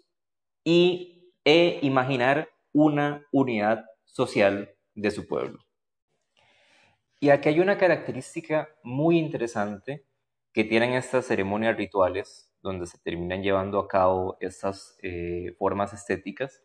[0.63, 5.59] y, e imaginar una unidad social de su pueblo.
[7.19, 10.05] Y aquí hay una característica muy interesante
[10.53, 16.61] que tienen estas ceremonias rituales, donde se terminan llevando a cabo estas eh, formas estéticas,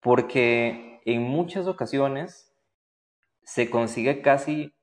[0.00, 2.52] porque en muchas ocasiones
[3.42, 4.74] se consigue casi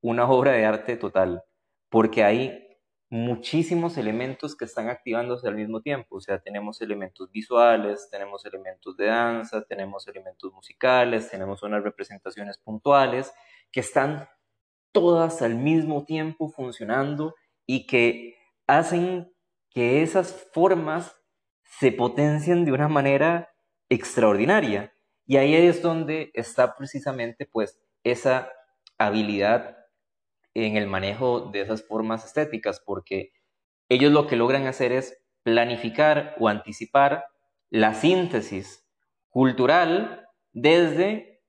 [0.00, 1.42] una obra de arte total,
[1.88, 2.65] porque hay
[3.08, 6.16] muchísimos elementos que están activándose al mismo tiempo.
[6.16, 12.58] O sea, tenemos elementos visuales, tenemos elementos de danza, tenemos elementos musicales, tenemos unas representaciones
[12.58, 13.32] puntuales
[13.70, 14.28] que están
[14.92, 17.34] todas al mismo tiempo funcionando
[17.66, 19.32] y que hacen
[19.70, 21.14] que esas formas
[21.62, 23.50] se potencien de una manera
[23.88, 24.92] extraordinaria.
[25.26, 28.50] Y ahí es donde está precisamente pues esa
[28.98, 29.75] habilidad
[30.64, 33.32] en el manejo de esas formas estéticas, porque
[33.90, 37.26] ellos lo que logran hacer es planificar o anticipar
[37.68, 38.88] la síntesis
[39.28, 41.42] cultural desde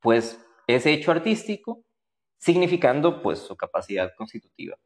[0.00, 1.84] pues ese hecho artístico,
[2.38, 4.78] significando pues su capacidad constitutiva.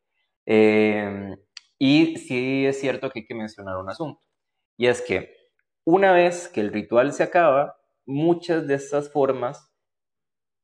[0.44, 1.36] Em,
[1.78, 4.20] y sí es cierto que hay que mencionar un asunto,
[4.76, 5.36] y es que
[5.84, 9.67] una vez que el ritual se acaba, muchas de estas formas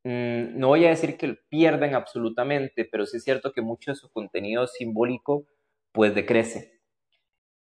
[0.05, 3.97] Mm, no voy a decir que pierden absolutamente, pero sí es cierto que mucho de
[3.97, 5.47] su contenido simbólico
[5.93, 6.81] pues decrece.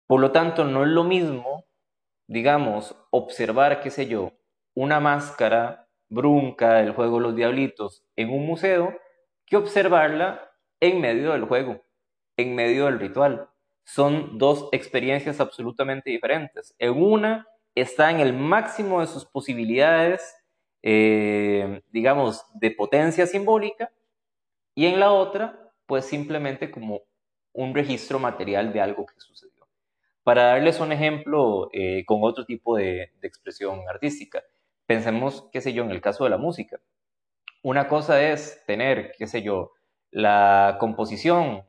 [0.06, 1.66] Por lo tanto, no es lo mismo,
[2.28, 4.32] digamos, observar, qué sé yo,
[4.74, 8.98] una máscara brunca del juego Los Diablitos en un museo
[9.46, 11.82] que observarla en medio del juego,
[12.36, 13.48] en medio del ritual.
[13.84, 16.74] Son dos experiencias absolutamente diferentes.
[16.78, 20.34] En una está en el máximo de sus posibilidades
[20.86, 23.90] eh, digamos, de potencia simbólica,
[24.74, 27.00] y en la otra, pues simplemente como
[27.54, 29.66] un registro material de algo que sucedió.
[30.24, 34.42] Para darles un ejemplo eh, con otro tipo de, de expresión artística,
[34.84, 36.78] pensemos, qué sé yo, en el caso de la música.
[37.62, 39.72] Una cosa es tener, qué sé yo,
[40.10, 41.64] la composición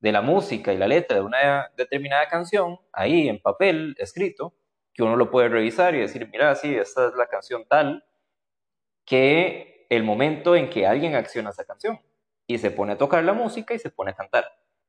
[0.00, 4.54] de la música y la letra de una determinada canción ahí en papel, escrito,
[4.92, 8.04] que uno lo puede revisar y decir, mira, sí, esta es la canción tal,
[9.08, 11.98] que el momento en que alguien acciona esa canción
[12.46, 14.44] y se pone a tocar la música y se pone a cantar.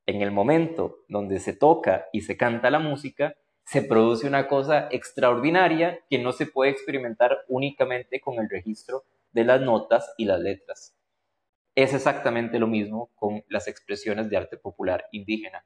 [0.06, 4.90] En el momento donde se toca y se canta la música, se produce una cosa
[4.92, 10.42] extraordinaria que no se puede experimentar únicamente con el registro de las notas y las
[10.42, 10.98] letras.
[11.76, 15.66] Es exactamente lo mismo con las expresiones de arte popular indígena.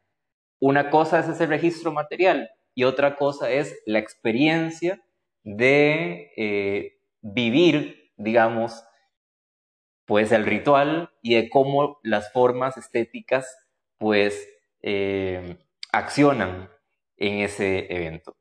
[0.59, 5.03] Una cosa es ese registro material y otra cosa es la experiencia
[5.43, 8.83] de eh, vivir digamos,
[10.05, 13.57] pues el ritual y de cómo las formas estéticas
[13.97, 14.47] pues
[14.81, 15.57] eh,
[15.91, 16.69] accionan
[17.17, 18.35] en ese evento.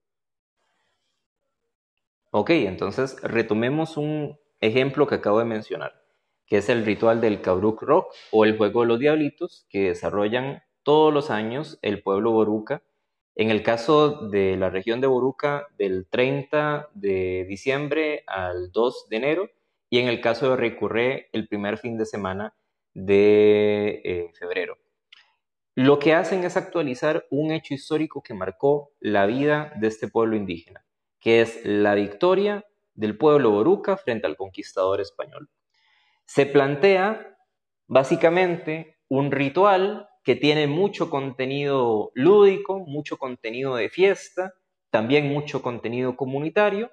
[2.31, 6.03] Ok, entonces retomemos un ejemplo que acabo de mencionar,
[6.47, 10.63] que es el ritual del Cabruk Rock o el juego de los diablitos que desarrollan
[10.83, 12.83] todos los años el pueblo Boruca
[13.35, 19.17] en el caso de la región de Boruca, del 30 de diciembre al 2 de
[19.17, 19.51] enero,
[19.93, 22.55] y en el caso de Recurré, el primer fin de semana
[22.95, 24.79] de eh, febrero.
[25.75, 30.35] Lo que hacen es actualizar un hecho histórico que marcó la vida de este pueblo
[30.35, 30.83] indígena,
[31.21, 32.65] que es la victoria
[32.95, 35.51] del pueblo boruca frente al conquistador español.
[36.25, 37.37] Se plantea
[37.87, 44.55] básicamente un ritual que tiene mucho contenido lúdico, mucho contenido de fiesta,
[44.89, 46.91] también mucho contenido comunitario,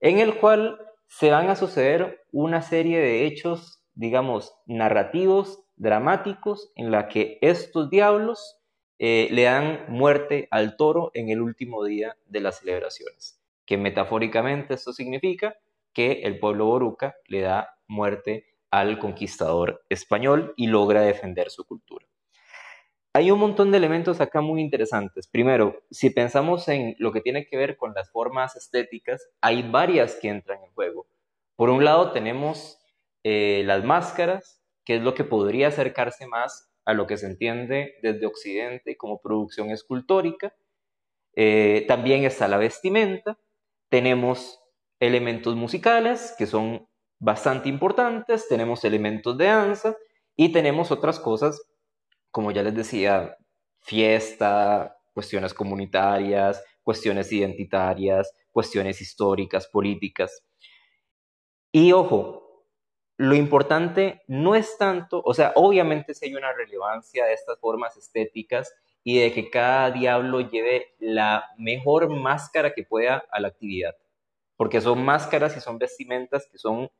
[0.00, 0.78] en el cual
[1.10, 7.90] se van a suceder una serie de hechos, digamos, narrativos, dramáticos, en la que estos
[7.90, 8.58] diablos
[9.00, 14.74] eh, le dan muerte al toro en el último día de las celebraciones, que metafóricamente
[14.74, 15.56] esto significa
[15.92, 22.06] que el pueblo boruca le da muerte al conquistador español y logra defender su cultura.
[23.12, 25.26] Hay un montón de elementos acá muy interesantes.
[25.26, 30.14] Primero, si pensamos en lo que tiene que ver con las formas estéticas, hay varias
[30.14, 31.08] que entran en juego.
[31.56, 32.78] Por un lado tenemos
[33.24, 37.94] eh, las máscaras, que es lo que podría acercarse más a lo que se entiende
[38.00, 40.54] desde Occidente como producción escultórica.
[41.34, 43.38] Eh, también está la vestimenta.
[43.88, 44.62] Tenemos
[45.00, 46.86] elementos musicales, que son
[47.18, 48.46] bastante importantes.
[48.46, 49.96] Tenemos elementos de danza
[50.36, 51.60] y tenemos otras cosas
[52.30, 53.36] como ya les decía,
[53.80, 60.44] fiesta, cuestiones comunitarias, cuestiones identitarias, cuestiones históricas, políticas.
[61.72, 62.66] Y ojo,
[63.16, 67.96] lo importante no es tanto, o sea, obviamente si hay una relevancia de estas formas
[67.96, 68.74] estéticas
[69.04, 73.94] y de que cada diablo lleve la mejor máscara que pueda a la actividad,
[74.56, 76.90] porque son máscaras y son vestimentas que son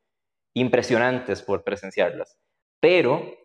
[0.54, 2.38] impresionantes por presenciarlas.
[2.80, 3.39] Pero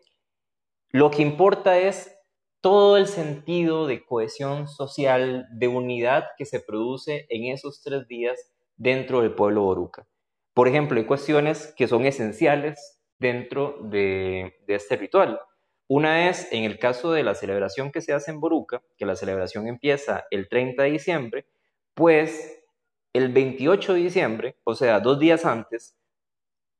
[0.90, 2.12] lo que importa es
[2.60, 8.38] todo el sentido de cohesión social, de unidad que se produce en esos tres días
[8.76, 10.06] dentro del pueblo boruca.
[10.52, 15.40] Por ejemplo, hay cuestiones que son esenciales dentro de, este ritual.
[15.88, 19.14] Una es, en el caso de la celebración que se hace en Boruca, que la
[19.14, 21.46] celebración empieza el 30 de diciembre,
[21.94, 22.64] pues
[23.12, 25.96] el 28 de diciembre, o sea, dos días antes,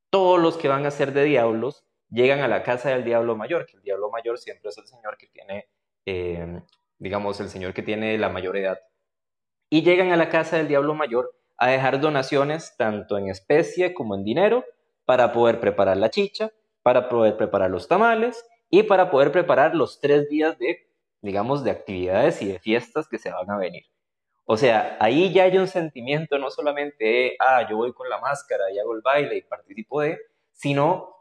[0.09, 3.65] todos los que van a ser de diablos llegan a la casa del diablo mayor,
[3.65, 5.67] que el diablo mayor siempre es el señor que tiene,
[6.05, 6.61] eh,
[6.97, 8.79] digamos, el señor que tiene la mayor edad.
[9.69, 14.15] Y llegan a la casa del diablo mayor a dejar donaciones tanto en especie como
[14.15, 14.63] en dinero
[15.05, 16.51] para poder preparar la chicha,
[16.83, 20.89] para poder preparar los tamales y para poder preparar los tres días de,
[21.21, 23.83] digamos, de actividades y de fiestas que se van a venir.
[24.45, 28.19] O sea, ahí ya hay un sentimiento no solamente de, ah, yo voy con la
[28.19, 30.17] máscara y hago el baile y participo de,
[30.53, 31.16] sino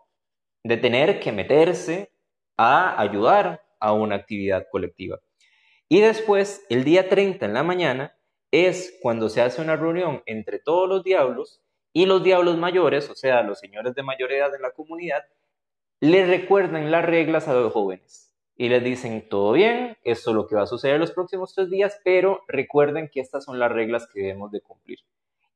[0.67, 2.11] de tener que meterse
[2.57, 5.21] a ayudar a una actividad colectiva.
[5.89, 8.17] Y después, el día 30 en la mañana,
[8.51, 11.63] es cuando se hace una reunión entre todos los diablos
[11.93, 15.25] y los diablos mayores, o sea, los señores de mayor edad en la comunidad,
[16.01, 20.47] le recuerdan las reglas a los jóvenes y les dicen, todo bien, esto es lo
[20.47, 24.09] que va a suceder los próximos tres días, pero recuerden que estas son las reglas
[24.13, 24.99] que debemos de cumplir.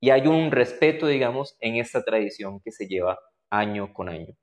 [0.01, 3.19] Y hay un respeto, digamos, en esta tradición que se lleva
[3.51, 4.35] año con año.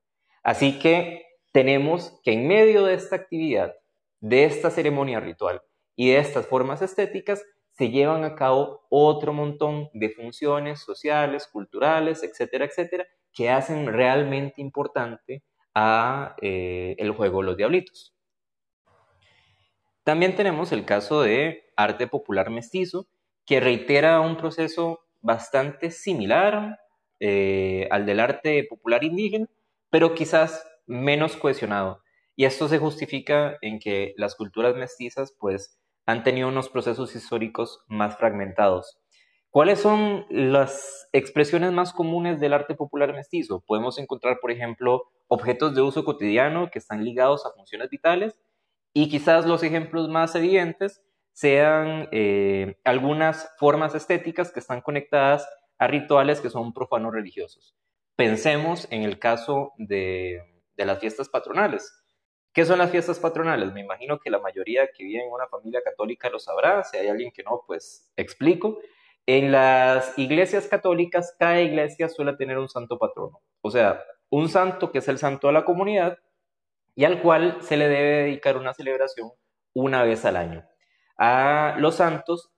[0.48, 3.76] Así que tenemos que en medio de esta actividad,
[4.22, 5.62] de esta ceremonia ritual
[5.94, 12.24] y de estas formas estéticas, se llevan a cabo otro montón de funciones sociales, culturales,
[12.24, 15.44] etcétera, etcétera, que hacen realmente importante
[15.76, 18.16] a eh, el juego Los Diablitos.
[20.06, 23.10] También tenemos el caso de arte popular mestizo,
[23.46, 26.80] que reitera un proceso bastante similar
[27.20, 29.50] eh, al del arte popular indígena,
[29.90, 32.02] pero quizás menos cohesionado.
[32.36, 37.84] Y esto se justifica en que las culturas mestizas pues han tenido unos procesos históricos
[37.88, 39.00] más fragmentados.
[39.50, 43.64] ¿Cuáles son las expresiones más comunes del arte popular mestizo?
[43.66, 48.40] Podemos encontrar, por ejemplo, objetos de uso cotidiano que están ligados a funciones vitales
[48.94, 51.02] y quizás los ejemplos más evidentes
[51.34, 57.76] sean eh, algunas formas estéticas que están conectadas a rituales que son profanos religiosos.
[58.18, 60.42] Pensemos en el caso de,
[60.76, 62.04] las fiestas patronales.
[62.52, 63.72] ¿Qué son las fiestas patronales?
[63.74, 66.84] Me imagino que la mayoría que vive en una familia católica lo sabrá.
[66.84, 68.80] Si hay alguien que no, pues explico.
[69.28, 73.40] En las iglesias católicas, cada iglesia suele tener un santo patrono.
[73.62, 76.18] O sea, un santo que es el santo de la comunidad
[76.96, 79.32] y al cual se le debe dedicar una celebración
[79.76, 80.68] una vez al año.
[81.20, 82.52] A los santos,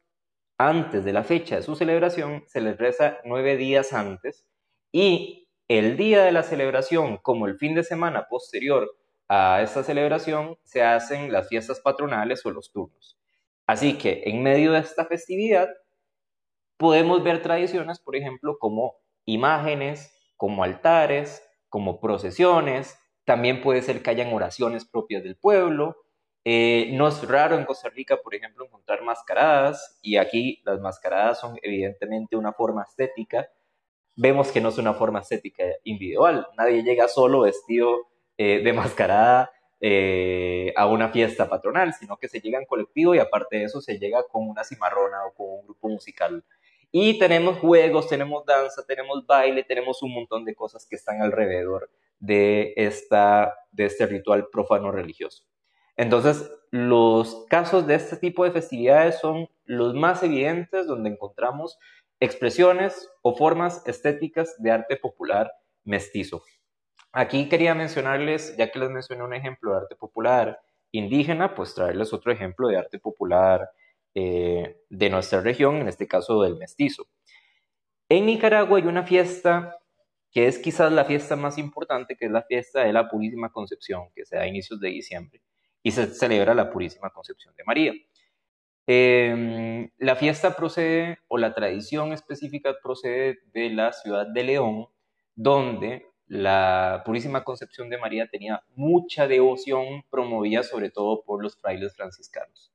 [0.58, 4.46] antes de la fecha de su celebración, se les reza nueve días antes
[4.94, 8.98] y el día de la celebración, como el fin de semana posterior
[9.28, 13.20] a esta celebración, se hacen las fiestas patronales o los turnos.
[13.68, 15.70] Así que en medio de esta festividad
[16.78, 18.96] podemos ver tradiciones, por ejemplo, como
[19.26, 25.98] imágenes, como altares, como procesiones, también puede ser que hayan oraciones propias del pueblo.
[26.46, 31.40] Eh, no es raro en Costa Rica, por ejemplo, encontrar mascaradas, y aquí las mascaradas
[31.40, 33.48] son evidentemente una forma estética
[34.20, 36.46] vemos que no es una forma estética individual.
[36.58, 38.08] Nadie llega solo vestido
[38.38, 39.50] eh, demascarada
[39.80, 43.80] eh, a una fiesta patronal, sino que se llega en colectivo y aparte de eso
[43.80, 46.44] se llega con una cimarrona o con un grupo musical.
[46.92, 51.90] Y tenemos juegos, tenemos danza, tenemos baile, tenemos un montón de cosas que están alrededor
[52.20, 55.46] de, esta, de este ritual profano religioso.
[55.96, 61.78] Entonces, los casos de este tipo de festividades son los más evidentes donde encontramos
[62.20, 65.52] expresiones o formas estéticas de arte popular
[65.84, 66.44] mestizo.
[67.12, 70.60] Aquí quería mencionarles, ya que les mencioné un ejemplo de arte popular
[70.92, 73.70] indígena, pues traerles otro ejemplo de arte popular
[74.14, 77.08] eh, de nuestra región, en este caso del mestizo.
[78.10, 79.78] En Nicaragua hay una fiesta
[80.32, 84.10] que es quizás la fiesta más importante, que es la fiesta de la Purísima Concepción,
[84.14, 85.42] que se da a inicios de diciembre,
[85.82, 87.94] y se celebra la Purísima Concepción de María.
[88.92, 94.88] Em, la fiesta procede, o la tradición específica procede de la ciudad de León,
[95.36, 101.96] donde la Purísima Concepción de María tenía mucha devoción promovida sobre todo por los frailes
[101.96, 102.74] franciscanos.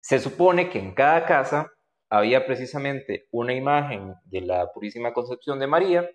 [0.00, 1.72] Se supone que en cada casa
[2.10, 6.10] había precisamente una imagen de la Purísima Concepción de María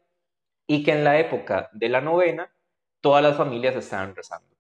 [0.68, 2.54] y que en la época de la novena
[3.02, 4.56] todas las familias estaban rezando.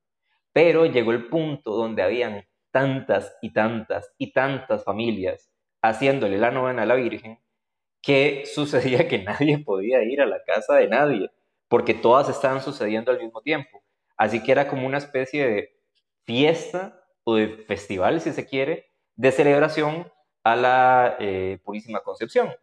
[0.51, 5.49] Pero llegó el punto donde habían tantas y tantas y tantas familias
[5.81, 7.39] haciéndole la novena a la Virgen
[8.01, 11.31] que sucedía que nadie podía ir a la casa de nadie
[11.69, 13.81] porque todas estaban sucediendo al mismo tiempo.
[14.17, 15.79] Así que era como una especie de
[16.25, 20.11] fiesta o de festival, si se quiere, de celebración
[20.43, 22.53] a la eh, Purísima Concepción.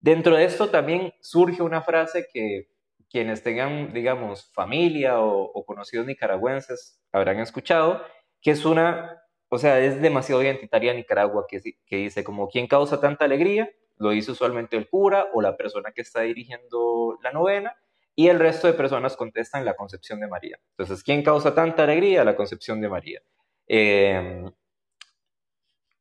[0.00, 2.70] Dentro de esto también surge una frase que
[3.10, 8.02] quienes tengan, digamos, familia o, conocidos nicaragüenses habrán escuchado,
[8.40, 13.24] que es una, o sea, es demasiado identitaria Nicaragua, que, dice como, ¿quién causa tanta
[13.24, 13.70] alegría?
[13.96, 17.76] Lo dice usualmente el cura o la persona que está dirigiendo la novena,
[18.14, 20.58] y el resto de personas contestan la concepción de María.
[20.70, 22.24] Entonces, ¿quién causa tanta alegría?
[22.24, 23.22] La concepción de María.
[23.66, 24.50] Em,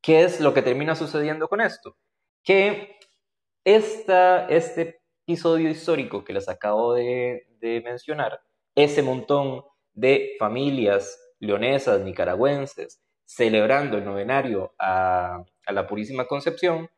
[0.02, 1.98] ¿Qué es lo que termina sucediendo con esto?
[2.44, 3.00] Que
[3.66, 7.48] esta, este episodio histórico que les acabo de,
[7.84, 8.40] mencionar,
[8.76, 16.90] ese montón de familias leonesas, nicaragüenses, celebrando el novenario a, la Purísima Concepción,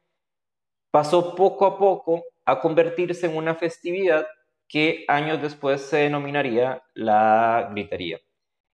[0.92, 4.28] pasó poco a poco a convertirse en una festividad
[4.68, 8.20] que años después se denominaría la gritería.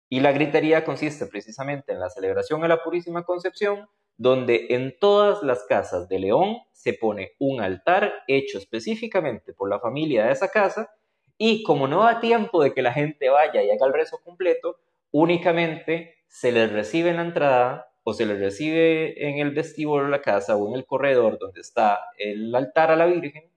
[0.08, 5.42] Y la gritería consiste precisamente en la celebración a la Purísima Concepción, donde en todas
[5.42, 10.48] las casas de León se pone un altar hecho específicamente por la familia de esa
[10.48, 10.90] casa,
[11.36, 14.78] y como no da tiempo de que la gente vaya y haga el rezo completo,
[15.10, 20.10] únicamente se les recibe en la entrada o se les recibe en el vestíbulo de
[20.10, 23.50] la casa o en el corredor donde está el altar a la Virgen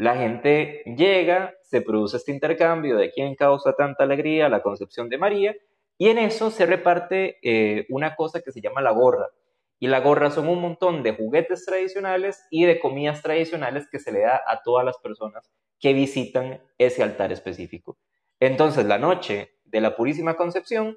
[0.00, 5.18] la gente llega, se produce este intercambio de quién causa tanta alegría, la concepción de
[5.18, 5.54] María,
[5.98, 9.26] y en eso se reparte eh, una cosa que se llama la gorra.
[9.78, 14.10] Y la gorra son un montón de juguetes tradicionales y de comidas tradicionales que se
[14.10, 17.98] le da a todas las personas que visitan ese altar específico.
[18.40, 20.96] Entonces, la noche de la Purísima Concepción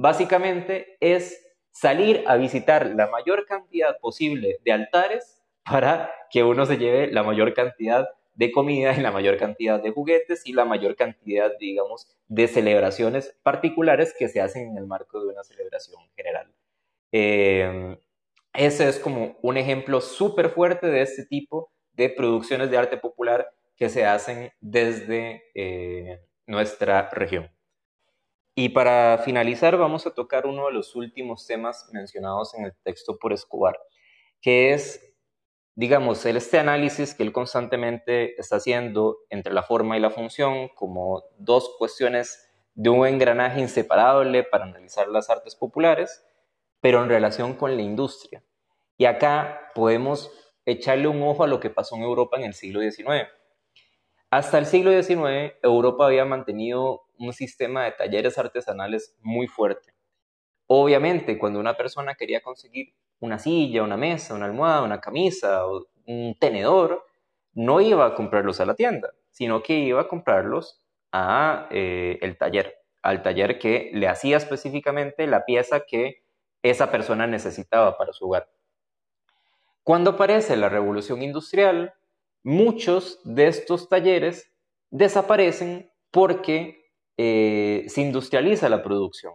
[0.00, 6.78] básicamente es salir a visitar la mayor cantidad posible de altares para que uno se
[6.78, 10.96] lleve la mayor cantidad de comida y la mayor cantidad de juguetes y la mayor
[10.96, 16.50] cantidad, digamos, de celebraciones particulares que se hacen en el marco de una celebración general.
[17.12, 17.98] Eh,
[18.54, 23.50] ese es como un ejemplo súper fuerte de este tipo de producciones de arte popular
[23.76, 27.50] que se hacen desde eh, nuestra región.
[28.62, 33.16] Y para finalizar vamos a tocar uno de los últimos temas mencionados en el texto
[33.18, 33.78] por Escobar,
[34.42, 35.00] que es
[35.76, 41.24] digamos, este análisis que él constantemente está haciendo entre la forma y la función como
[41.38, 46.22] dos cuestiones de un engranaje inseparable para analizar las artes populares,
[46.82, 48.44] pero en relación con la industria.
[48.98, 50.30] Y acá podemos
[50.66, 53.26] echarle un ojo a lo que pasó en Europa en el siglo XIX.
[54.28, 59.92] Hasta el siglo XIX, Europa había mantenido un sistema de talleres artesanales muy fuerte.
[60.66, 65.62] Obviamente, cuando una persona quería conseguir una silla, una mesa, una almohada, una camisa
[66.06, 67.04] un tenedor,
[67.52, 72.36] no iba a comprarlos a la tienda, sino que iba a comprarlos a eh, el
[72.38, 76.24] taller, al taller que le hacía específicamente la pieza que
[76.62, 78.48] esa persona necesitaba para su hogar.
[79.82, 81.94] Cuando aparece la revolución industrial,
[82.42, 84.52] muchos de estos talleres
[84.90, 86.79] desaparecen porque
[87.22, 89.34] eh, se industrializa la producción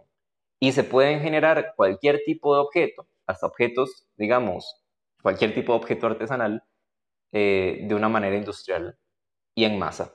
[0.58, 4.82] y se pueden generar cualquier tipo de objeto hasta objetos, digamos,
[5.22, 6.64] cualquier tipo de objeto artesanal
[7.30, 8.98] eh, de una manera industrial
[9.54, 10.12] y en masa.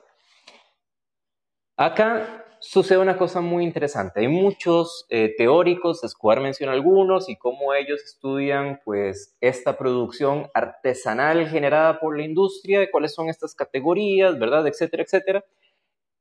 [1.78, 4.20] Acá sucede una cosa muy interesante.
[4.20, 11.48] Hay muchos eh, teóricos, Escobar menciona algunos, y cómo ellos estudian pues esta producción artesanal
[11.48, 14.66] generada por la industria, cuáles son estas categorías, ¿verdad?
[14.66, 15.42] Etcétera, etcétera.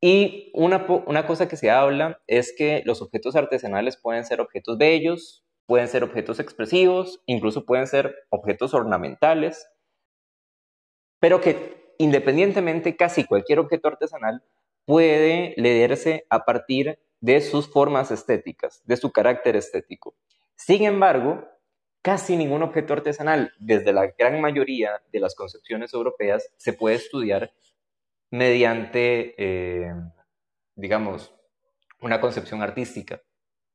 [0.01, 4.79] Y una, una cosa que se habla es que los objetos artesanales pueden ser objetos
[4.79, 9.69] bellos, pueden ser objetos expresivos, incluso pueden ser objetos ornamentales,
[11.19, 14.43] pero que independientemente casi cualquier objeto artesanal
[14.85, 20.15] puede leerse a partir de sus formas estéticas, de su carácter estético.
[20.55, 21.47] Sin embargo,
[22.01, 27.53] casi ningún objeto artesanal, desde la gran mayoría de las concepciones europeas, se puede estudiar
[28.31, 29.93] mediante, eh,
[30.75, 31.35] digamos,
[32.01, 33.21] una concepción artística.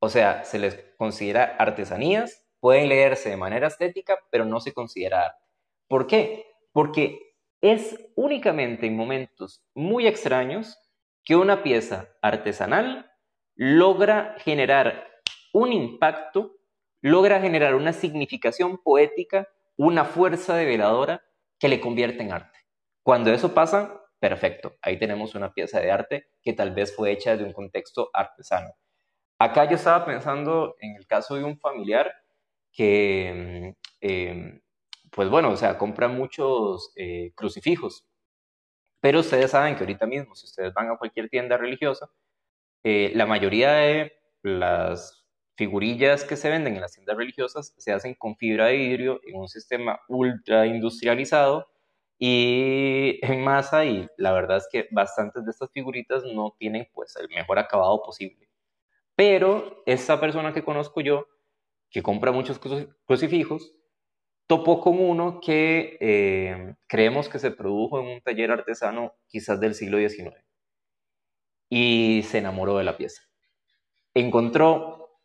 [0.00, 5.26] O sea, se les considera artesanías, pueden leerse de manera estética, pero no se considera
[5.26, 5.44] arte.
[5.88, 6.46] ¿Por qué?
[6.72, 10.78] Porque es únicamente en momentos muy extraños
[11.24, 13.10] que una pieza artesanal
[13.54, 15.08] logra generar
[15.52, 16.56] un impacto,
[17.00, 21.22] logra generar una significación poética, una fuerza develadora
[21.58, 22.58] que le convierte en arte.
[23.02, 27.36] Cuando eso pasa, perfecto, ahí tenemos una pieza de arte que tal vez fue hecha
[27.36, 28.70] de un contexto artesano.
[29.38, 32.12] Acá yo estaba pensando en el caso de un familiar
[32.72, 34.60] que, mm, em,
[35.12, 38.06] pues bueno, o sea, compra muchos eh, crucifijos
[39.06, 42.10] pero ustedes saben que ahorita mismo, si ustedes van a cualquier tienda religiosa,
[42.84, 44.12] eh, la mayoría de
[44.42, 45.24] las
[45.56, 49.36] figurillas que se venden en las tiendas religiosas se hacen con fibra de vidrio en
[49.36, 51.68] un sistema ultra industrializado
[52.18, 57.14] y en masa y la verdad es que bastantes de estas figuritas no tienen pues
[57.16, 58.48] el mejor acabado posible.
[59.14, 61.26] Pero esta persona que conozco yo,
[61.90, 62.60] que compra muchos
[63.06, 63.74] crucifijos,
[64.46, 69.74] topó con uno que eh, creemos que se produjo en un taller artesano quizás del
[69.74, 70.36] siglo XIX
[71.68, 73.22] y se enamoró de la pieza.
[74.14, 75.20] Encontró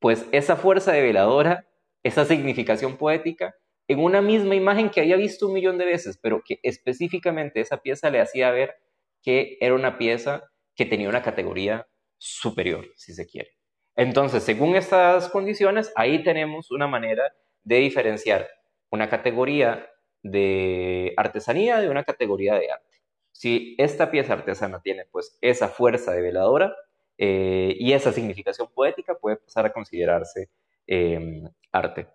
[0.00, 1.68] pues esa fuerza de veladora,
[2.02, 3.54] esa significación poética
[3.88, 7.78] en una misma imagen que había visto un millón de veces, pero que específicamente esa
[7.78, 8.76] pieza le hacía ver
[9.22, 11.86] que era una pieza que tenía una categoría
[12.18, 13.50] superior, si se quiere.
[13.96, 17.32] Entonces, según estas condiciones, ahí tenemos una manera
[17.62, 18.48] de diferenciar
[18.90, 19.88] una categoría
[20.22, 23.02] de artesanía de una categoría de arte.
[23.30, 26.74] Si esta pieza artesana tiene pues esa fuerza de veladora
[27.18, 30.48] eh, y esa significación poética, puede pasar a considerarse
[30.86, 32.08] em, arte.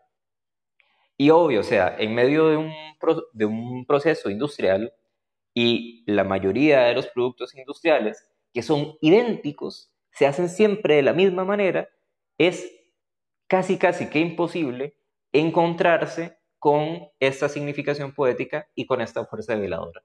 [1.21, 2.71] Y obvio, o sea, en medio de un,
[3.33, 4.93] de un proceso industrial
[5.53, 11.11] y la mayoría de los productos industriales que son idénticos, se hacen siempre de la
[11.11, 11.89] misma manera,
[12.37, 12.73] es
[13.47, 14.95] casi casi que imposible
[15.33, 20.01] encontrarse con esta significación poética y con esta fuerza veladora.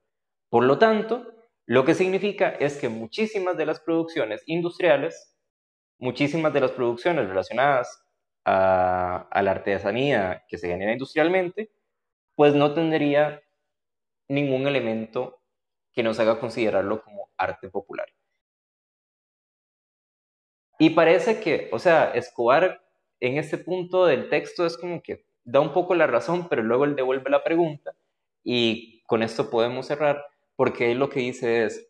[0.49, 1.33] Por lo tanto,
[1.65, 5.37] lo que significa es que muchísimas de las producciones industriales,
[5.97, 8.04] muchísimas de las producciones relacionadas
[8.45, 11.71] a, la artesanía que se genera industrialmente,
[12.35, 13.43] pues no tendría
[14.29, 15.41] ningún elemento
[15.93, 18.09] que nos haga considerarlo como arte popular.
[20.79, 22.85] Y parece que, o sea, Escobar
[23.21, 26.85] en este punto del texto es como que da un poco la razón, pero luego
[26.85, 27.95] él devuelve la pregunta
[28.43, 30.25] y con esto podemos cerrar
[30.57, 31.89] porque él lo que dice es,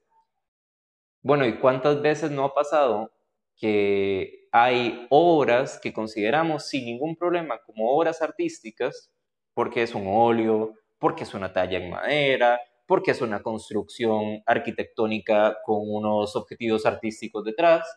[1.22, 3.10] bueno, ¿y cuántas veces no ha pasado
[3.56, 9.10] que hay obras que consideramos sin ningún problema como obras artísticas
[9.54, 15.58] porque es un óleo, porque es una talla en madera, porque es una construcción arquitectónica
[15.64, 17.88] con unos objetivos artísticos detrás,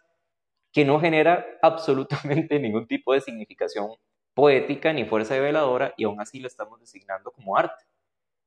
[0.72, 3.89] que no genera absolutamente ningún tipo de significación
[4.34, 7.84] poética ni fuerza de veladora y aún así lo estamos designando como arte.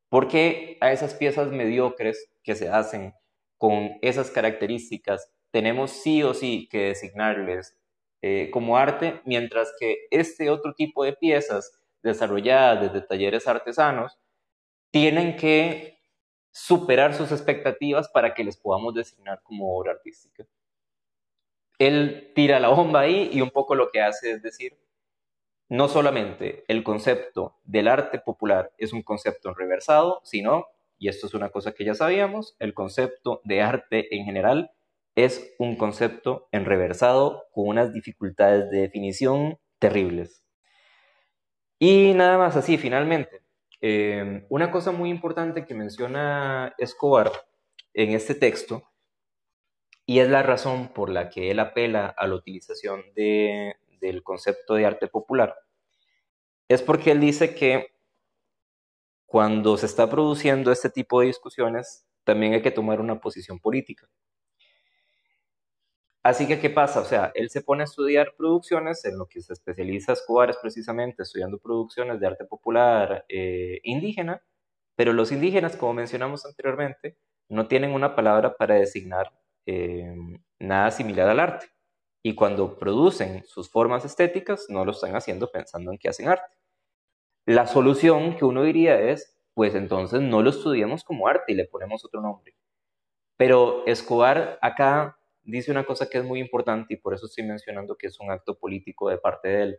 [0.08, 3.12] ¿Por qué a esas piezas mediocres que se hacen
[3.58, 7.76] con esas características tenemos sí o sí que designarles
[8.22, 14.18] eh, como arte, mientras que este otro tipo de piezas desarrolladas desde talleres artesanos
[14.90, 16.01] tienen que
[16.53, 20.46] superar sus expectativas para que les podamos designar como obra artística?
[21.78, 24.78] Él tira la bomba ahí y un poco lo que hace es decir,
[25.70, 30.66] no solamente el concepto del arte popular es un concepto reversado, sino,
[30.98, 34.72] y esto es una cosa que ya sabíamos, el concepto de arte en general
[35.24, 40.44] es un concepto enreversado con unas dificultades de definición terribles.
[41.78, 43.42] Y nada más así, finalmente,
[43.80, 47.32] eh, una cosa muy importante que menciona Escobar
[47.94, 48.84] en este texto,
[50.06, 54.74] y es la razón por la que él apela a la utilización de, del concepto
[54.74, 55.54] de arte popular,
[56.68, 57.92] es porque él dice que
[59.26, 64.08] cuando se está produciendo este tipo de discusiones, también hay que tomar una posición política.
[66.22, 67.00] Así que, ¿qué pasa?
[67.00, 70.58] O sea, él se pone a estudiar producciones, en lo que se especializa Escobar es
[70.58, 74.42] precisamente estudiando producciones de arte popular eh, indígena,
[74.96, 77.16] pero los indígenas, como mencionamos anteriormente,
[77.48, 79.32] no tienen una palabra para designar
[79.66, 80.14] eh,
[80.58, 81.66] nada similar al arte.
[82.22, 86.54] Y cuando producen sus formas estéticas, no lo están haciendo pensando en que hacen arte.
[87.46, 91.64] La solución que uno diría es, pues entonces no lo estudiemos como arte y le
[91.64, 92.54] ponemos otro nombre.
[93.38, 95.18] Pero Escobar acá
[95.51, 98.30] dice una cosa que es muy importante y por eso estoy mencionando que es un
[98.30, 99.78] acto político de parte de él.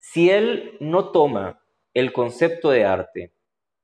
[0.00, 1.62] Si él no toma
[1.94, 3.34] el concepto de arte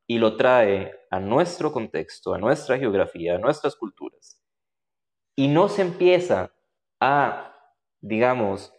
[0.06, 4.42] y lo trae a nuestro contexto, a nuestra geografía, a nuestras culturas,
[5.36, 6.52] y no se empieza
[7.00, 7.54] a,
[8.00, 8.72] digamos,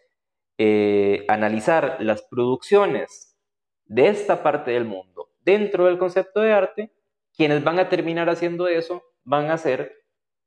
[0.57, 3.37] eh, analizar las producciones
[3.85, 6.93] de esta parte del mundo dentro del concepto de arte,
[7.33, 9.98] quienes van a terminar haciendo eso van a ser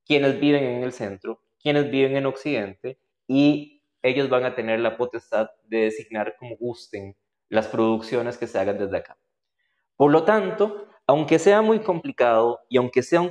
[0.05, 4.97] quienes viven en el centro, quienes viven en Occidente, y ellos van a tener la
[4.97, 7.17] potestad de designar como gusten
[7.49, 9.17] las producciones que se hagan desde acá.
[9.97, 13.31] Por lo tanto, aunque sea muy complicado y aunque sea un,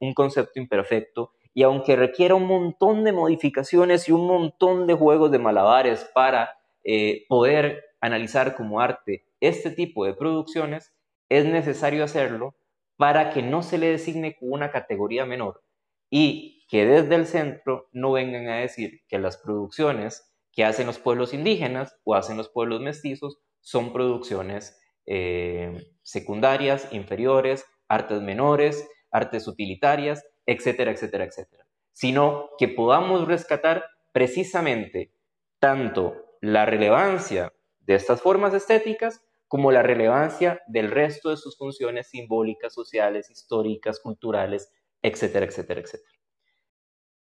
[0.00, 5.32] un concepto imperfecto, y aunque requiera un montón de modificaciones y un montón de juegos
[5.32, 10.92] de malabares para eh, poder analizar como arte este tipo de producciones,
[11.28, 12.54] es necesario hacerlo
[12.96, 15.62] para que no se le designe como una categoría menor
[16.10, 20.98] y que desde el centro no vengan a decir que las producciones que hacen los
[20.98, 29.48] pueblos indígenas o hacen los pueblos mestizos son producciones eh, secundarias, inferiores, artes menores, artes
[29.48, 31.66] utilitarias, etcétera, etcétera, etcétera.
[31.92, 35.12] Sino que podamos rescatar precisamente
[35.58, 42.08] tanto la relevancia de estas formas estéticas como la relevancia del resto de sus funciones
[42.08, 44.70] simbólicas, sociales, históricas, culturales,
[45.02, 46.18] etcétera, etcétera, etcétera.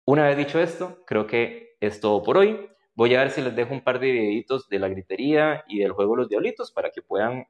[0.05, 2.69] Una vez dicho esto, creo que es todo por hoy.
[2.95, 5.93] Voy a ver si les dejo un par de videitos de la gritería y del
[5.93, 7.47] juego de los diablitos para que puedan,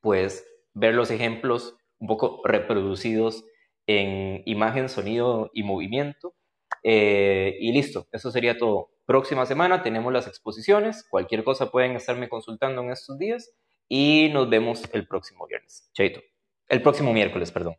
[0.00, 3.44] pues, ver los ejemplos un poco reproducidos
[3.86, 6.34] en imagen, sonido y movimiento.
[6.82, 8.90] Eh, y listo, eso sería todo.
[9.04, 11.06] Próxima semana tenemos las exposiciones.
[11.08, 13.54] Cualquier cosa pueden estarme consultando en estos días
[13.88, 15.90] y nos vemos el próximo viernes.
[15.92, 16.20] Chaito.
[16.68, 17.76] El próximo miércoles, perdón.